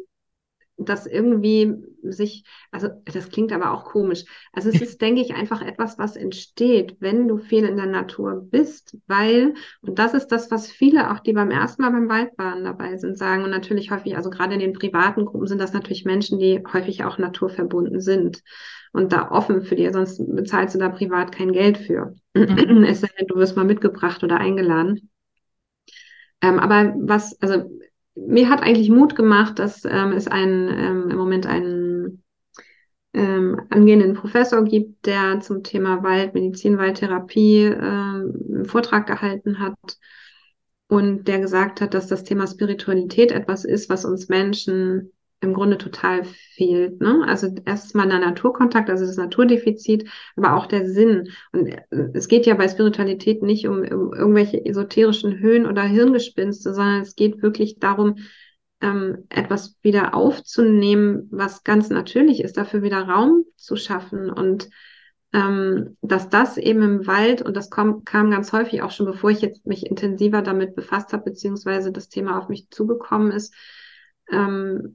[0.78, 1.74] dass irgendwie
[2.04, 4.26] sich, also das klingt aber auch komisch.
[4.54, 8.48] Also es ist, denke ich, einfach etwas, was entsteht, wenn du viel in der Natur
[8.50, 12.64] bist, weil, und das ist das, was viele auch, die beim ersten Mal beim Waldbaden
[12.64, 16.06] dabei sind, sagen und natürlich häufig, also gerade in den privaten Gruppen sind das natürlich
[16.06, 18.44] Menschen, die häufig auch naturverbunden sind
[18.94, 22.16] und da offen für dir, sonst bezahlst du da privat kein Geld für.
[22.34, 22.84] Mhm.
[22.84, 25.10] es sei denn, du wirst mal mitgebracht oder eingeladen.
[26.42, 27.70] Ähm, aber was, also
[28.26, 32.24] mir hat eigentlich Mut gemacht, dass ähm, es einen, ähm, im Moment einen
[33.14, 39.78] ähm, angehenden Professor gibt, der zum Thema Wald, Medizin, Waldtherapie ähm, einen Vortrag gehalten hat
[40.88, 45.78] und der gesagt hat, dass das Thema Spiritualität etwas ist, was uns Menschen im Grunde
[45.78, 47.00] total fehlt.
[47.00, 47.24] Ne?
[47.28, 51.30] Also erstmal der Naturkontakt, also das Naturdefizit, aber auch der Sinn.
[51.52, 51.82] Und äh,
[52.14, 57.16] es geht ja bei Spiritualität nicht um, um irgendwelche esoterischen Höhen oder Hirngespinste, sondern es
[57.16, 58.16] geht wirklich darum,
[58.82, 64.70] ähm, etwas wieder aufzunehmen, was ganz natürlich ist, dafür wieder Raum zu schaffen und
[65.34, 69.30] ähm, dass das eben im Wald, und das kam, kam ganz häufig auch schon, bevor
[69.30, 73.54] ich jetzt mich intensiver damit befasst habe, beziehungsweise das Thema auf mich zugekommen ist,
[74.32, 74.94] ähm,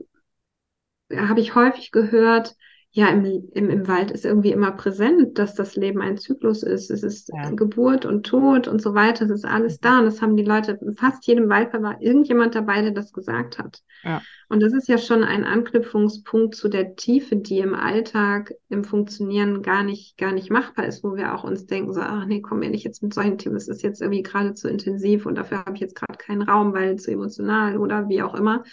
[1.17, 2.55] habe ich häufig gehört,
[2.95, 6.91] ja, im, im, im Wald ist irgendwie immer präsent, dass das Leben ein Zyklus ist.
[6.91, 7.49] Es ist ja.
[7.51, 9.25] Geburt und Tod und so weiter.
[9.25, 10.01] Es ist alles da.
[10.01, 13.81] Und das haben die Leute, fast jedem Waldbau war irgendjemand dabei, der das gesagt hat.
[14.05, 14.21] Ja.
[14.51, 19.63] Und das ist ja schon ein Anknüpfungspunkt zu der Tiefe, die im Alltag, im Funktionieren
[19.63, 22.59] gar nicht, gar nicht machbar ist, wo wir auch uns denken, so, ach nee, komm
[22.59, 25.61] mir nicht jetzt mit solchen Themen, es ist jetzt irgendwie gerade zu intensiv und dafür
[25.61, 28.65] habe ich jetzt gerade keinen Raum, weil zu emotional oder wie auch immer.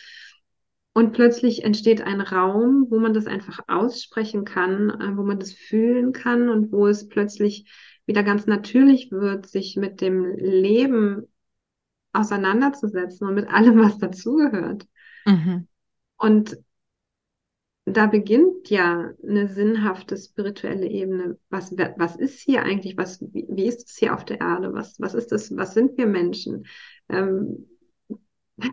[0.94, 5.54] Und plötzlich entsteht ein Raum, wo man das einfach aussprechen kann, äh, wo man das
[5.54, 7.70] fühlen kann und wo es plötzlich
[8.06, 11.28] wieder ganz natürlich wird, sich mit dem Leben
[12.12, 14.88] auseinanderzusetzen und mit allem, was dazugehört.
[15.26, 15.68] Mhm.
[16.18, 16.58] Und
[17.86, 21.38] da beginnt ja eine sinnhafte spirituelle Ebene.
[21.50, 22.98] Was, was ist hier eigentlich?
[22.98, 24.74] Was, wie, wie ist es hier auf der Erde?
[24.74, 25.56] Was, was ist das?
[25.56, 26.66] Was sind wir Menschen?
[27.10, 27.68] Ähm,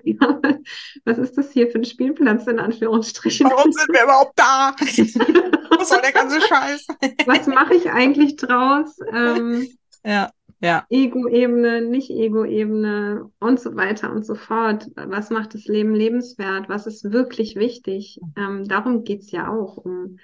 [0.04, 0.40] ja,
[1.04, 3.48] was ist das hier für ein Spielplatz in Anführungsstrichen?
[3.50, 4.74] Warum sind wir überhaupt da?
[5.78, 6.86] was soll der ganze Scheiß?
[7.26, 8.98] was mache ich eigentlich draus?
[9.12, 9.68] Ähm,
[10.04, 10.30] ja,
[10.60, 10.86] ja.
[10.88, 14.88] Ego-Ebene, Nicht-Ego-Ebene und so weiter und so fort.
[14.94, 16.68] Was macht das Leben lebenswert?
[16.68, 18.20] Was ist wirklich wichtig?
[18.36, 19.76] Ähm, darum geht es ja auch.
[19.76, 20.18] Um,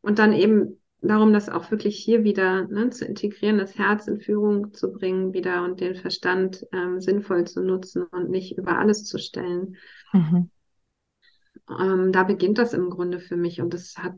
[0.00, 4.20] und dann eben darum, das auch wirklich hier wieder ne, zu integrieren, das Herz in
[4.20, 9.04] Führung zu bringen wieder und den Verstand ähm, sinnvoll zu nutzen und nicht über alles
[9.04, 9.76] zu stellen.
[10.12, 10.50] Mhm.
[11.78, 14.14] Ähm, da beginnt das im Grunde für mich und das hat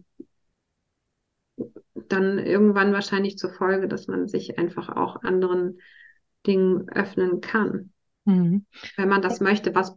[2.09, 5.79] dann irgendwann wahrscheinlich zur Folge, dass man sich einfach auch anderen
[6.47, 7.93] Dingen öffnen kann,
[8.25, 8.65] mhm.
[8.97, 9.97] wenn man das möchte, was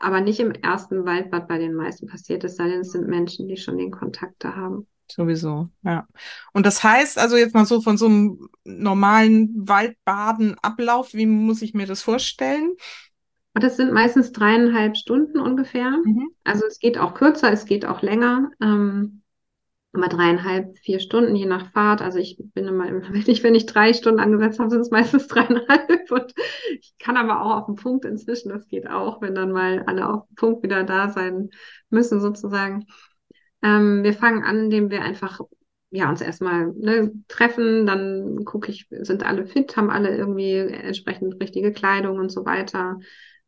[0.00, 3.46] aber nicht im ersten Waldbad bei den meisten passiert ist, sei denn es sind Menschen,
[3.46, 4.88] die schon den Kontakt da haben.
[5.10, 6.06] Sowieso, ja.
[6.52, 11.74] Und das heißt also jetzt mal so von so einem normalen Waldbadenablauf, wie muss ich
[11.74, 12.72] mir das vorstellen?
[13.54, 15.90] Das sind meistens dreieinhalb Stunden ungefähr.
[16.04, 16.30] Mhm.
[16.44, 18.50] Also es geht auch kürzer, es geht auch länger.
[18.60, 19.22] Ähm,
[19.96, 22.02] immer dreieinhalb, vier Stunden, je nach Fahrt.
[22.02, 25.26] Also ich bin immer, wenn ich, wenn ich drei Stunden angesetzt habe, sind es meistens
[25.28, 26.10] dreieinhalb.
[26.10, 26.34] Und
[26.80, 30.08] ich kann aber auch auf den Punkt inzwischen, das geht auch, wenn dann mal alle
[30.08, 31.50] auf den Punkt wieder da sein
[31.90, 32.86] müssen, sozusagen.
[33.66, 35.40] Ähm, wir fangen an, indem wir einfach
[35.90, 41.40] ja, uns erstmal ne, treffen, dann gucke ich, sind alle fit, haben alle irgendwie entsprechend
[41.40, 42.98] richtige Kleidung und so weiter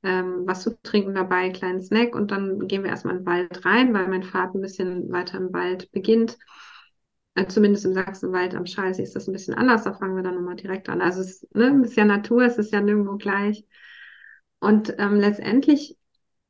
[0.02, 3.64] ähm, was zu trinken dabei, kleinen Snack und dann gehen wir erstmal in den Wald
[3.64, 6.38] rein, weil mein Pfad ein bisschen weiter im Wald beginnt.
[7.34, 10.36] Äh, zumindest im Sachsenwald am Scheiße ist das ein bisschen anders, da fangen wir dann
[10.36, 11.00] nochmal direkt an.
[11.00, 13.64] Also es ne, ist ja Natur, es ist ja nirgendwo gleich.
[14.60, 15.97] Und ähm, letztendlich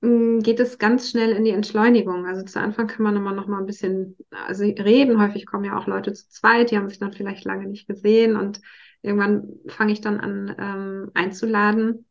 [0.01, 2.27] geht es ganz schnell in die Entschleunigung.
[2.27, 5.21] Also zu Anfang kann man nochmal noch mal ein bisschen also reden.
[5.21, 8.37] Häufig kommen ja auch Leute zu zweit, die haben sich dann vielleicht lange nicht gesehen
[8.37, 8.61] und
[9.03, 12.05] irgendwann fange ich dann an ähm, einzuladen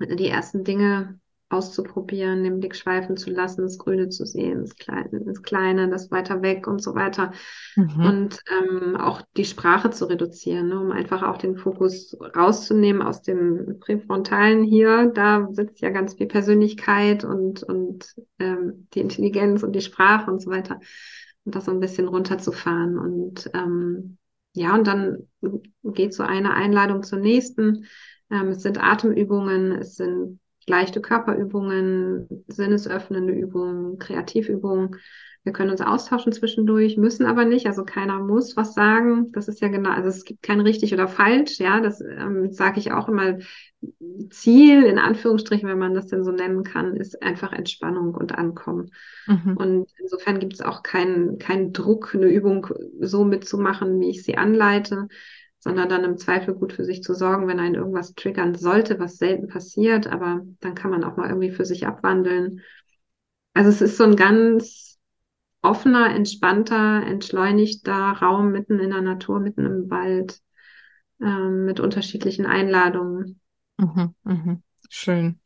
[0.00, 1.20] die ersten Dinge
[1.54, 6.10] auszuprobieren, den Blick schweifen zu lassen, das Grüne zu sehen, das Kleine, das, Kleine, das
[6.10, 7.32] weiter weg und so weiter.
[7.76, 8.04] Mhm.
[8.04, 13.22] Und ähm, auch die Sprache zu reduzieren, ne, um einfach auch den Fokus rauszunehmen aus
[13.22, 15.06] dem Präfrontalen hier.
[15.14, 20.42] Da sitzt ja ganz viel Persönlichkeit und, und ähm, die Intelligenz und die Sprache und
[20.42, 20.80] so weiter.
[21.44, 22.98] Und das so ein bisschen runterzufahren.
[22.98, 24.18] Und ähm,
[24.54, 25.28] ja, und dann
[25.84, 27.86] geht so eine Einladung zur nächsten
[28.30, 34.96] ähm, es sind Atemübungen, es sind leichte Körperübungen, sinnesöffnende Übungen, Kreativübungen.
[35.44, 37.66] Wir können uns austauschen zwischendurch, müssen aber nicht.
[37.66, 39.30] Also keiner muss was sagen.
[39.32, 41.58] Das ist ja genau, also es gibt kein richtig oder falsch.
[41.58, 43.38] Ja, das ähm, sage ich auch immer.
[44.30, 48.90] Ziel, in Anführungsstrichen, wenn man das denn so nennen kann, ist einfach Entspannung und Ankommen.
[49.26, 49.56] Mhm.
[49.58, 52.66] Und insofern gibt es auch keinen keinen Druck, eine Übung
[53.00, 55.08] so mitzumachen, wie ich sie anleite
[55.64, 59.16] sondern dann im Zweifel gut für sich zu sorgen, wenn einen irgendwas triggern sollte, was
[59.16, 62.60] selten passiert, aber dann kann man auch mal irgendwie für sich abwandeln.
[63.54, 64.98] Also es ist so ein ganz
[65.62, 70.40] offener, entspannter, entschleunigter Raum mitten in der Natur, mitten im Wald,
[71.22, 73.40] ähm, mit unterschiedlichen Einladungen.
[73.78, 74.60] Mhm, mh.
[74.90, 75.40] Schön.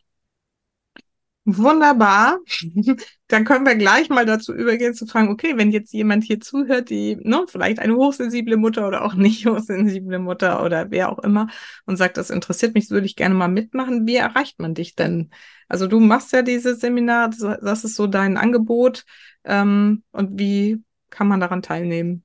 [1.50, 2.40] Wunderbar.
[3.28, 6.90] Dann können wir gleich mal dazu übergehen zu fragen, okay, wenn jetzt jemand hier zuhört,
[6.90, 11.48] die, ne, vielleicht eine hochsensible Mutter oder auch nicht hochsensible Mutter oder wer auch immer
[11.86, 14.06] und sagt, das interessiert mich, würde ich gerne mal mitmachen.
[14.06, 15.30] Wie erreicht man dich denn?
[15.68, 19.06] Also du machst ja dieses Seminar, das ist so dein Angebot.
[19.44, 22.24] Ähm, und wie kann man daran teilnehmen?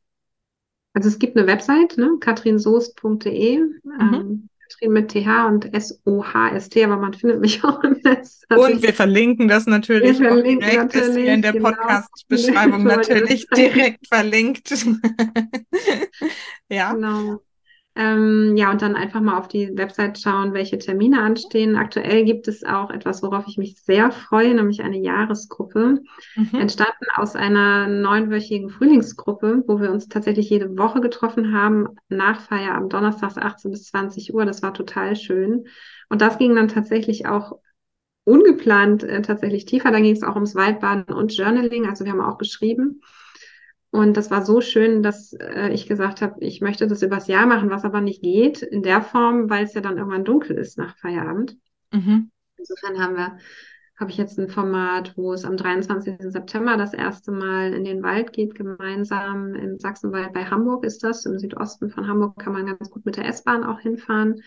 [0.91, 3.57] Also es gibt eine Website, ne, katrinsoest.de.
[3.57, 3.79] Mhm.
[4.01, 8.41] Ähm, geschrieben mit TH und S-O-H-S-T, aber man findet mich auch im Netz.
[8.49, 11.69] Also und wir verlinken das natürlich wir verlinken direkt, natürlich, ist hier in der genau.
[11.69, 14.69] Podcast-Beschreibung natürlich direkt verlinkt.
[16.69, 16.93] ja.
[16.93, 17.41] Genau.
[17.95, 21.75] Ähm, ja, und dann einfach mal auf die Website schauen, welche Termine anstehen.
[21.75, 26.01] Aktuell gibt es auch etwas, worauf ich mich sehr freue, nämlich eine Jahresgruppe,
[26.35, 26.59] mhm.
[26.59, 32.91] entstanden aus einer neunwöchigen Frühlingsgruppe, wo wir uns tatsächlich jede Woche getroffen haben, nach Feierabend,
[32.93, 34.45] donnerstags 18 bis 20 Uhr.
[34.45, 35.65] Das war total schön.
[36.09, 37.59] Und das ging dann tatsächlich auch
[38.23, 39.91] ungeplant äh, tatsächlich tiefer.
[39.91, 41.87] Dann ging es auch ums Waldbaden und Journaling.
[41.87, 43.01] Also wir haben auch geschrieben.
[43.93, 47.45] Und das war so schön, dass äh, ich gesagt habe, ich möchte das übers Jahr
[47.45, 50.79] machen, was aber nicht geht in der Form, weil es ja dann irgendwann dunkel ist
[50.79, 51.55] nach Feierabend.
[51.91, 52.31] Mhm.
[52.57, 53.37] Insofern haben wir,
[53.99, 56.15] habe ich jetzt ein Format, wo es am 23.
[56.21, 61.27] September das erste Mal in den Wald geht, gemeinsam im Sachsenwald bei Hamburg ist das.
[61.27, 64.41] Im Südosten von Hamburg kann man ganz gut mit der S-Bahn auch hinfahren.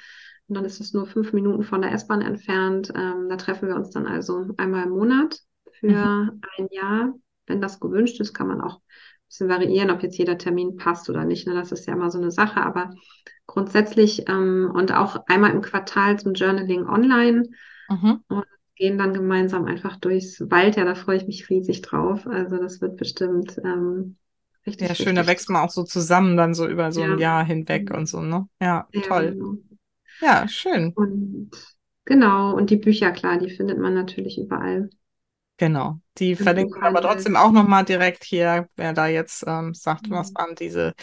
[0.49, 2.93] Und dann ist es nur fünf Minuten von der S-Bahn entfernt.
[2.97, 5.39] Ähm, da treffen wir uns dann also einmal im Monat
[5.71, 6.41] für mhm.
[6.59, 7.15] ein Jahr.
[7.47, 8.81] Wenn das gewünscht ist, kann man auch
[9.27, 11.47] bisschen variieren, ob jetzt jeder Termin passt oder nicht.
[11.47, 11.55] Ne?
[11.55, 12.95] Das ist ja immer so eine Sache, aber
[13.47, 17.45] grundsätzlich ähm, und auch einmal im Quartal zum Journaling online
[17.89, 18.20] mhm.
[18.29, 20.77] und gehen dann gemeinsam einfach durchs Wald.
[20.77, 22.27] Ja, da freue ich mich riesig drauf.
[22.27, 24.16] Also das wird bestimmt ähm,
[24.66, 24.89] richtig.
[24.89, 27.12] Ja, schön, richtig da wächst man auch so zusammen dann so über so ja.
[27.12, 28.47] ein Jahr hinweg und so, ne?
[28.61, 29.33] Ja, ja toll.
[29.33, 29.55] Genau.
[30.20, 30.93] Ja, schön.
[30.95, 31.51] Und
[32.05, 34.91] genau, und die Bücher, klar, die findet man natürlich überall.
[35.59, 40.09] Genau, die verlinken wir aber trotzdem auch nochmal direkt hier, wer da jetzt ähm, sagt,
[40.09, 40.13] mhm.
[40.13, 40.95] was waren diese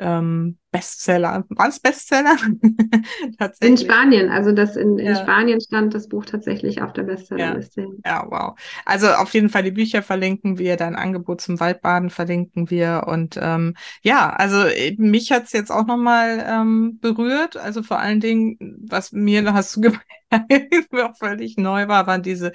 [0.00, 1.44] ähm, Bestseller.
[1.50, 2.36] Waren es Bestseller?
[3.60, 5.16] in Spanien, also das in, in ja.
[5.16, 7.82] Spanien stand das Buch tatsächlich auf der Bestsellerliste.
[8.04, 8.22] Ja.
[8.22, 8.58] ja, wow.
[8.86, 13.38] Also auf jeden Fall die Bücher verlinken wir, dein Angebot zum Waldbaden verlinken wir und
[13.40, 17.56] ähm, ja, also äh, mich hat's jetzt auch nochmal ähm, berührt.
[17.56, 18.56] Also vor allen Dingen,
[18.88, 19.80] was mir, hast du
[20.30, 22.52] gemerkt, auch völlig neu war, waren diese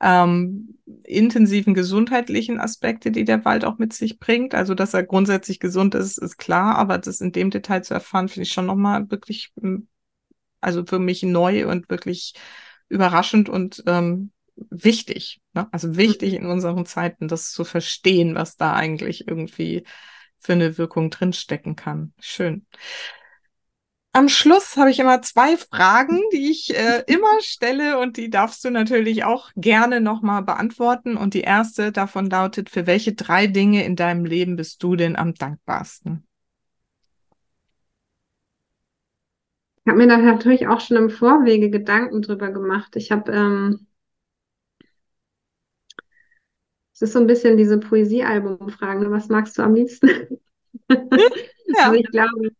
[0.00, 4.54] ähm, intensiven gesundheitlichen Aspekte, die der Wald auch mit sich bringt.
[4.54, 8.28] Also, dass er grundsätzlich gesund ist, ist klar, aber das in dem Detail zu erfahren,
[8.28, 9.88] finde ich schon nochmal wirklich, hm,
[10.60, 12.34] also für mich neu und wirklich
[12.88, 15.40] überraschend und ähm, wichtig.
[15.54, 15.68] Ne?
[15.72, 19.84] Also wichtig in unseren Zeiten, das zu verstehen, was da eigentlich irgendwie
[20.38, 22.12] für eine Wirkung drinstecken kann.
[22.20, 22.66] Schön.
[24.16, 28.64] Am Schluss habe ich immer zwei Fragen, die ich äh, immer stelle und die darfst
[28.64, 31.18] du natürlich auch gerne nochmal beantworten.
[31.18, 35.16] Und die erste davon lautet, für welche drei Dinge in deinem Leben bist du denn
[35.16, 36.26] am dankbarsten?
[39.84, 42.96] Ich habe mir da natürlich auch schon im Vorwege Gedanken drüber gemacht.
[42.96, 43.86] Ich habe, ähm,
[46.94, 49.02] es ist so ein bisschen diese Poesiealbum-Fragen.
[49.02, 49.10] Ne?
[49.10, 50.08] Was magst du am liebsten?
[50.88, 50.96] Ja.
[51.78, 52.52] Also ich glaube,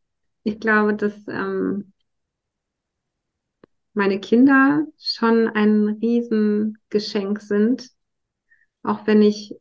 [0.46, 1.92] ich glaube, dass ähm,
[3.94, 7.90] meine Kinder schon ein Riesengeschenk sind.
[8.84, 9.56] Auch wenn ich,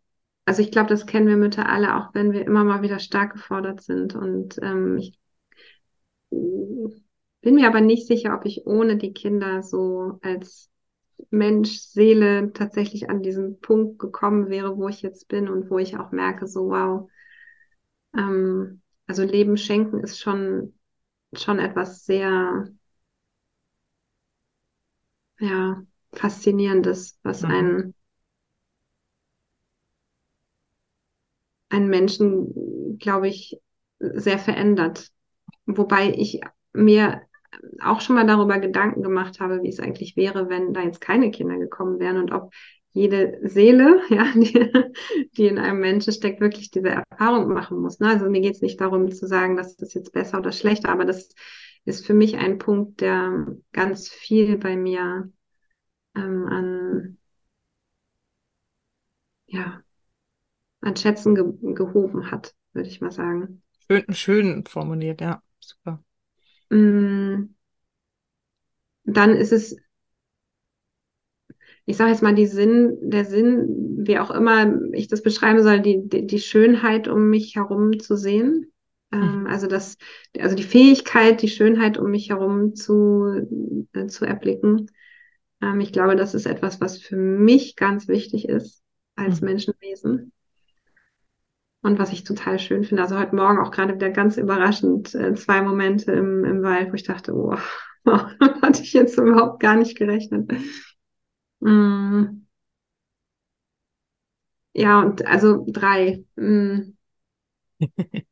[0.46, 3.34] also ich glaube, das kennen wir Mütter alle, auch wenn wir immer mal wieder stark
[3.34, 4.14] gefordert sind.
[4.14, 5.20] Und ähm, ich
[6.30, 10.70] bin mir aber nicht sicher, ob ich ohne die Kinder so als
[11.32, 15.98] Mensch, Seele tatsächlich an diesen Punkt gekommen wäre, wo ich jetzt bin und wo ich
[15.98, 17.10] auch merke, so wow,
[18.16, 20.75] ähm, also Leben schenken ist schon,
[21.42, 22.68] schon etwas sehr,
[25.40, 25.82] ja,
[26.14, 27.52] faszinierendes, was mhm.
[27.52, 27.94] einen,
[31.70, 33.60] einen Menschen, glaube ich,
[34.00, 35.10] sehr verändert.
[35.66, 36.42] Wobei ich
[36.74, 37.22] mir
[37.82, 41.32] auch schon mal darüber Gedanken gemacht habe, wie es eigentlich wäre, wenn da jetzt keine
[41.32, 42.54] Kinder gekommen wären und ob
[42.96, 44.72] jede Seele, ja, die,
[45.38, 48.00] die in einem Menschen steckt, wirklich diese Erfahrung machen muss.
[48.00, 48.08] Ne?
[48.08, 51.04] Also mir geht es nicht darum zu sagen, dass das jetzt besser oder schlechter, aber
[51.04, 51.30] das
[51.84, 55.30] ist für mich ein Punkt, der ganz viel bei mir
[56.16, 57.18] ähm, an,
[59.48, 59.84] ja,
[60.80, 63.62] an Schätzen ge gehoben hat, würde ich mal sagen.
[63.92, 66.02] Schön, schön formuliert, ja, super.
[66.70, 67.54] Mm.
[69.04, 69.76] Dann ist es
[71.86, 75.82] ich sage jetzt mal, die Sinn, der Sinn, wie auch immer ich das beschreiben soll,
[75.82, 78.72] die, die, die Schönheit um mich herum zu sehen.
[79.12, 79.48] Ähm, mhm.
[79.48, 79.98] also das,
[80.40, 84.90] also die Fähigkeit, die Schönheit um mich herum zu, äh, zu erblicken.
[85.62, 88.82] Ähm, ich glaube, das ist etwas, was für mich ganz wichtig ist
[89.16, 89.50] als mhm.
[89.50, 90.32] Menschenwesen.
[91.82, 93.04] Und was ich total schön finde.
[93.04, 96.96] Also heute Morgen auch gerade wieder ganz überraschend äh, zwei Momente im, im Wald, wo
[96.96, 97.56] ich dachte, oh,
[98.06, 100.52] hatte ich jetzt überhaupt gar nicht gerechnet.
[101.62, 102.46] Mm.
[104.74, 106.24] Ja, und also drei.
[106.36, 106.96] Mm.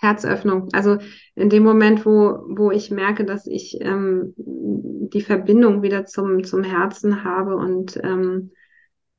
[0.00, 0.68] Herzöffnung.
[0.72, 0.98] Also
[1.34, 6.62] in dem Moment, wo, wo ich merke, dass ich ähm, die Verbindung wieder zum, zum
[6.64, 8.52] Herzen habe und ähm,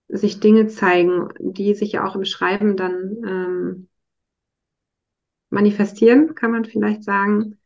[0.10, 3.90] sich Dinge zeigen, die sich ja auch im Schreiben dann ähm,
[5.50, 7.60] manifestieren, kann man vielleicht sagen.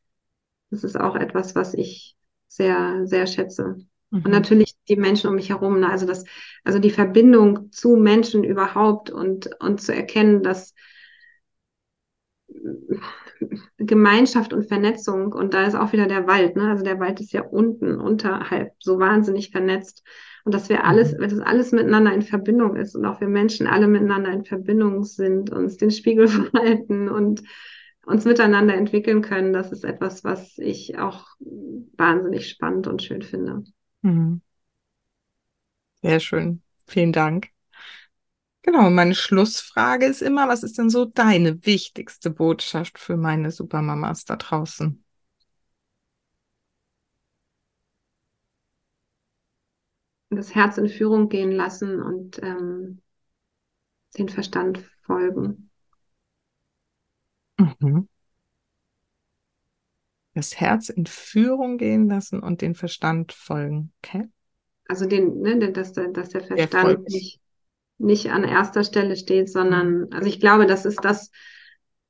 [0.71, 2.17] Das ist auch etwas, was ich
[2.47, 3.77] sehr, sehr schätze.
[4.13, 4.31] Und mhm.
[4.31, 5.79] natürlich die Menschen um mich herum.
[5.79, 5.89] Ne?
[5.89, 6.23] Also das,
[6.63, 10.75] also die Verbindung zu Menschen überhaupt und, und zu erkennen, dass
[13.77, 16.69] Gemeinschaft und Vernetzung, und da ist auch wieder der Wald, ne?
[16.69, 20.03] Also der Wald ist ja unten, unterhalb, so wahnsinnig vernetzt.
[20.45, 21.37] Und dass wir alles, wenn mhm.
[21.37, 25.49] das alles miteinander in Verbindung ist und auch wir Menschen alle miteinander in Verbindung sind,
[25.49, 27.41] uns den Spiegel verhalten und
[28.05, 31.25] uns miteinander entwickeln können, das ist etwas, was ich auch
[31.97, 33.63] wahnsinnig spannend und schön finde.
[34.03, 34.41] Mhm.
[36.03, 36.61] Sehr schön.
[36.85, 37.49] Vielen Dank.
[38.61, 44.25] Genau, meine Schlussfrage ist immer, was ist denn so deine wichtigste Botschaft für meine Supermamas
[44.25, 45.03] da draußen?
[50.31, 53.01] Das Herz in Führung gehen lassen und ähm,
[54.17, 55.69] den Verstand folgen.
[57.59, 58.07] Mhm
[60.33, 63.91] das Herz in Führung gehen lassen und den Verstand folgen.
[64.03, 64.27] Okay?
[64.87, 67.39] Also den, ne, dass, der, dass der Verstand der nicht,
[67.97, 71.31] nicht an erster Stelle steht, sondern, also ich glaube, das ist das,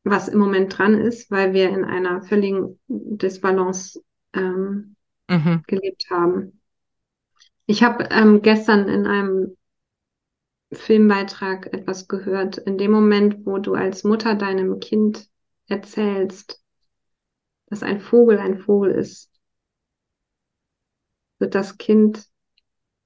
[0.03, 4.01] was im Moment dran ist, weil wir in einer völligen Disbalance
[4.33, 4.95] ähm,
[5.29, 5.63] mhm.
[5.67, 6.59] gelebt haben.
[7.65, 9.55] Ich habe ähm, gestern in einem
[10.73, 12.57] Filmbeitrag etwas gehört.
[12.57, 15.27] In dem Moment, wo du als Mutter deinem Kind
[15.67, 16.62] erzählst,
[17.73, 19.31] dass ein Vogel ein Vogel ist,
[21.39, 22.27] wird das Kind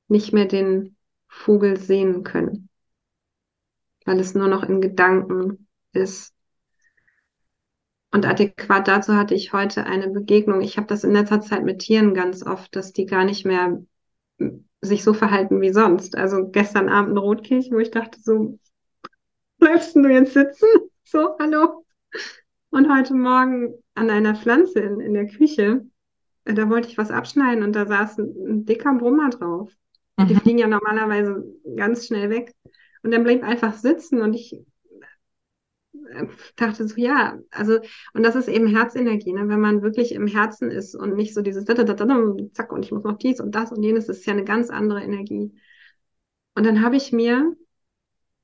[0.09, 0.97] nicht mehr den
[1.29, 2.67] Vogel sehen können,
[4.03, 6.33] weil es nur noch in Gedanken ist.
[8.11, 10.59] Und adäquat dazu hatte ich heute eine Begegnung.
[10.59, 13.81] Ich habe das in letzter Zeit mit Tieren ganz oft, dass die gar nicht mehr
[14.81, 16.17] sich so verhalten wie sonst.
[16.17, 18.59] Also gestern Abend ein Rotkehlchen, wo ich dachte so,
[19.59, 20.67] bleibst du jetzt sitzen?
[21.09, 21.85] So, hallo?
[22.77, 25.83] Und heute Morgen an einer Pflanze in, in der Küche,
[26.45, 29.73] äh, da wollte ich was abschneiden und da saß ein, ein dicker Brummer drauf.
[30.15, 30.27] Mhm.
[30.27, 31.43] Die fliegen ja normalerweise
[31.75, 32.53] ganz schnell weg.
[33.01, 37.79] Und dann blieb einfach sitzen und ich äh, dachte so, ja, also,
[38.13, 39.49] und das ist eben Herzenergie, ne?
[39.49, 43.17] wenn man wirklich im Herzen ist und nicht so dieses zack und ich muss noch
[43.17, 45.51] dies und das und jenes, das ist ja eine ganz andere Energie.
[46.53, 47.55] Und dann habe ich mir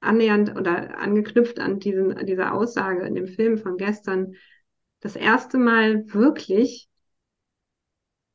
[0.03, 4.35] annähernd oder angeknüpft an diesen, an diese Aussage in dem Film von gestern,
[4.99, 6.89] das erste Mal wirklich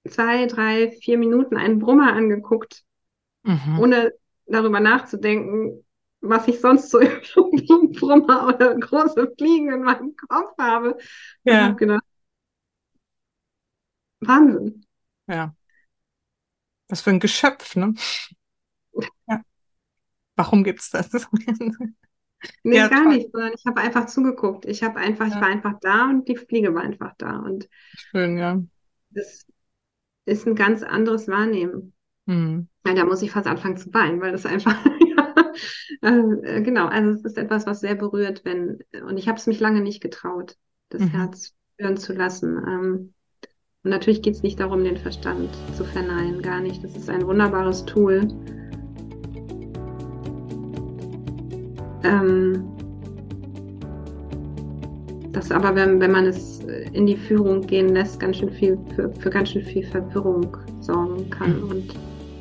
[0.09, 2.83] zwei, drei, vier Minuten einen Brummer angeguckt,
[3.43, 3.79] mhm.
[3.79, 4.13] ohne
[4.47, 5.85] darüber nachzudenken,
[6.21, 10.97] was ich sonst so im Brummer oder große Fliegen in meinem Kopf habe.
[11.45, 11.53] Ja.
[11.53, 12.05] Ich habe gedacht,
[14.21, 14.85] Wahnsinn.
[15.27, 15.55] Ja.
[16.89, 17.95] Was für ein Geschöpf, ne?
[20.39, 21.11] Warum gibt's das?
[22.63, 23.15] nee, ja, gar toll.
[23.17, 24.67] nicht, sondern ich habe einfach zugeguckt.
[24.67, 25.35] Ich habe einfach, ja.
[25.35, 27.41] ich war einfach da und die Fliege war einfach da.
[27.41, 28.63] Und Schön, ja.
[29.11, 29.47] Das
[30.27, 31.93] ist ein ganz anderes Wahrnehmen.
[32.29, 32.69] Hm.
[32.87, 34.77] Ja, da muss ich fast anfangen zu weinen, weil das einfach,
[36.03, 38.79] äh, genau, also es ist etwas, was sehr berührt, wenn,
[39.09, 40.57] und ich habe es mich lange nicht getraut,
[40.89, 41.09] das mhm.
[41.09, 42.59] Herz hören zu lassen.
[42.59, 43.15] Ähm,
[43.83, 46.85] und natürlich geht es nicht darum, den Verstand zu verneinen, gar nicht.
[46.85, 48.29] Das ist ein wunderbares Tool.
[52.05, 52.65] Ähm,
[55.33, 56.61] das aber, wenn, wenn man es
[56.93, 61.29] in die Führung gehen lässt, ganz schön viel für, für ganz schön viel Verwirrung sorgen
[61.31, 61.71] kann mhm.
[61.71, 61.95] und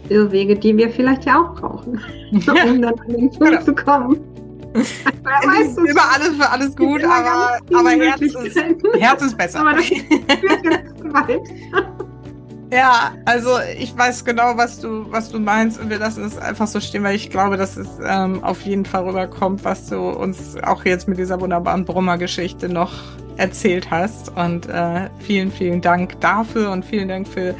[0.09, 1.99] Irrwege, die wir vielleicht ja auch brauchen,
[2.31, 3.61] um dann an den Punkt genau.
[3.61, 4.19] zu kommen.
[4.73, 8.37] Weißt, immer alles für alles gut, aber, aber Herz, ist,
[8.99, 9.61] Herz ist besser.
[9.61, 10.01] Aber das führt
[10.63, 11.41] jetzt zu weit.
[12.71, 16.67] Ja, also ich weiß genau, was du, was du meinst und wir lassen es einfach
[16.67, 20.57] so stehen, weil ich glaube, dass es ähm, auf jeden Fall rüberkommt, was du uns
[20.63, 22.91] auch jetzt mit dieser wunderbaren Brummer-Geschichte noch
[23.37, 24.35] erzählt hast.
[24.35, 27.55] Und äh, vielen, vielen Dank dafür und vielen Dank für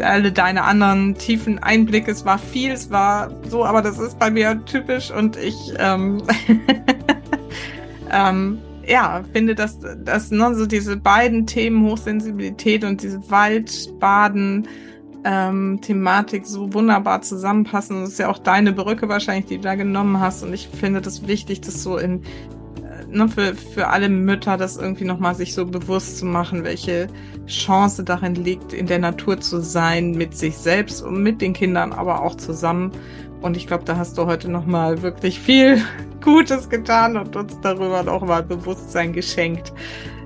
[0.00, 2.12] alle deine anderen tiefen Einblicke.
[2.12, 6.22] Es war viel, es war so, aber das ist bei mir typisch und ich ähm,
[8.12, 14.68] ähm, ja, finde, dass, dass ne, so diese beiden Themen Hochsensibilität und diese Waldbaden
[15.24, 18.02] ähm, Thematik so wunderbar zusammenpassen.
[18.02, 20.42] Das ist ja auch deine Brücke wahrscheinlich, die du da genommen hast.
[20.42, 24.76] Und ich finde das wichtig, das so in äh, ne, für, für alle Mütter das
[24.76, 27.08] irgendwie nochmal sich so bewusst zu machen, welche
[27.46, 31.92] Chance darin liegt, in der Natur zu sein, mit sich selbst und mit den Kindern,
[31.92, 32.92] aber auch zusammen.
[33.44, 35.76] Und ich glaube, da hast du heute nochmal wirklich viel
[36.24, 39.70] Gutes getan und uns darüber nochmal Bewusstsein geschenkt.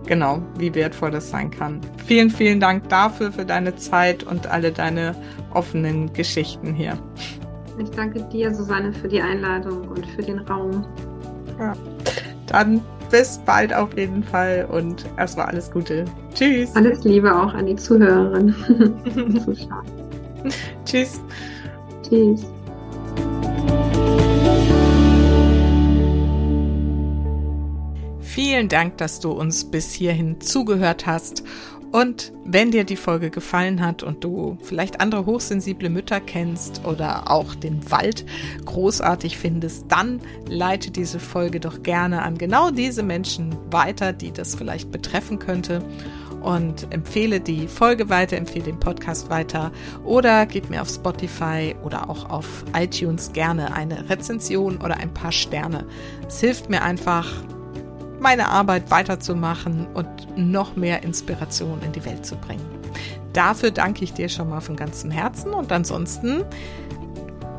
[0.07, 1.81] Genau, wie wertvoll das sein kann.
[2.07, 5.16] Vielen, vielen Dank dafür, für deine Zeit und alle deine
[5.53, 6.97] offenen Geschichten hier.
[7.77, 10.86] Ich danke dir, Susanne, für die Einladung und für den Raum.
[11.59, 11.73] Ja.
[12.47, 12.81] Dann
[13.11, 16.05] bis bald auf jeden Fall und erstmal alles Gute.
[16.35, 16.77] Tschüss.
[16.77, 18.55] Alles Liebe auch an die Zuhörerin.
[20.85, 21.20] Tschüss.
[22.09, 22.47] Tschüss.
[28.39, 31.43] Vielen Dank, dass du uns bis hierhin zugehört hast.
[31.90, 37.32] Und wenn dir die Folge gefallen hat und du vielleicht andere hochsensible Mütter kennst oder
[37.32, 38.24] auch den Wald
[38.65, 44.55] großartig findest, dann leite diese Folge doch gerne an genau diese Menschen weiter, die das
[44.55, 45.82] vielleicht betreffen könnte.
[46.40, 49.73] Und empfehle die Folge weiter, empfehle den Podcast weiter
[50.05, 55.32] oder gib mir auf Spotify oder auch auf iTunes gerne eine Rezension oder ein paar
[55.32, 55.85] Sterne.
[56.28, 57.27] Es hilft mir einfach,
[58.20, 62.66] meine Arbeit weiterzumachen und noch mehr Inspiration in die Welt zu bringen.
[63.32, 66.45] Dafür danke ich dir schon mal von ganzem Herzen und ansonsten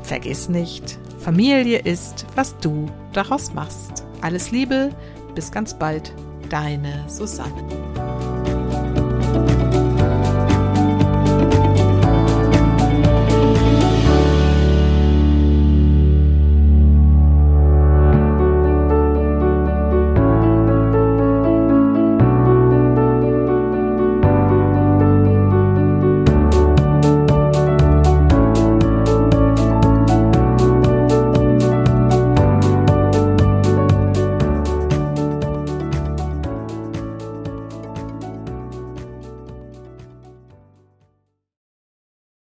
[0.01, 4.03] vergiss nicht, Familie ist, was du daraus machst.
[4.21, 4.89] Alles Liebe,
[5.35, 6.13] bis ganz bald,
[6.49, 8.08] deine Susanne.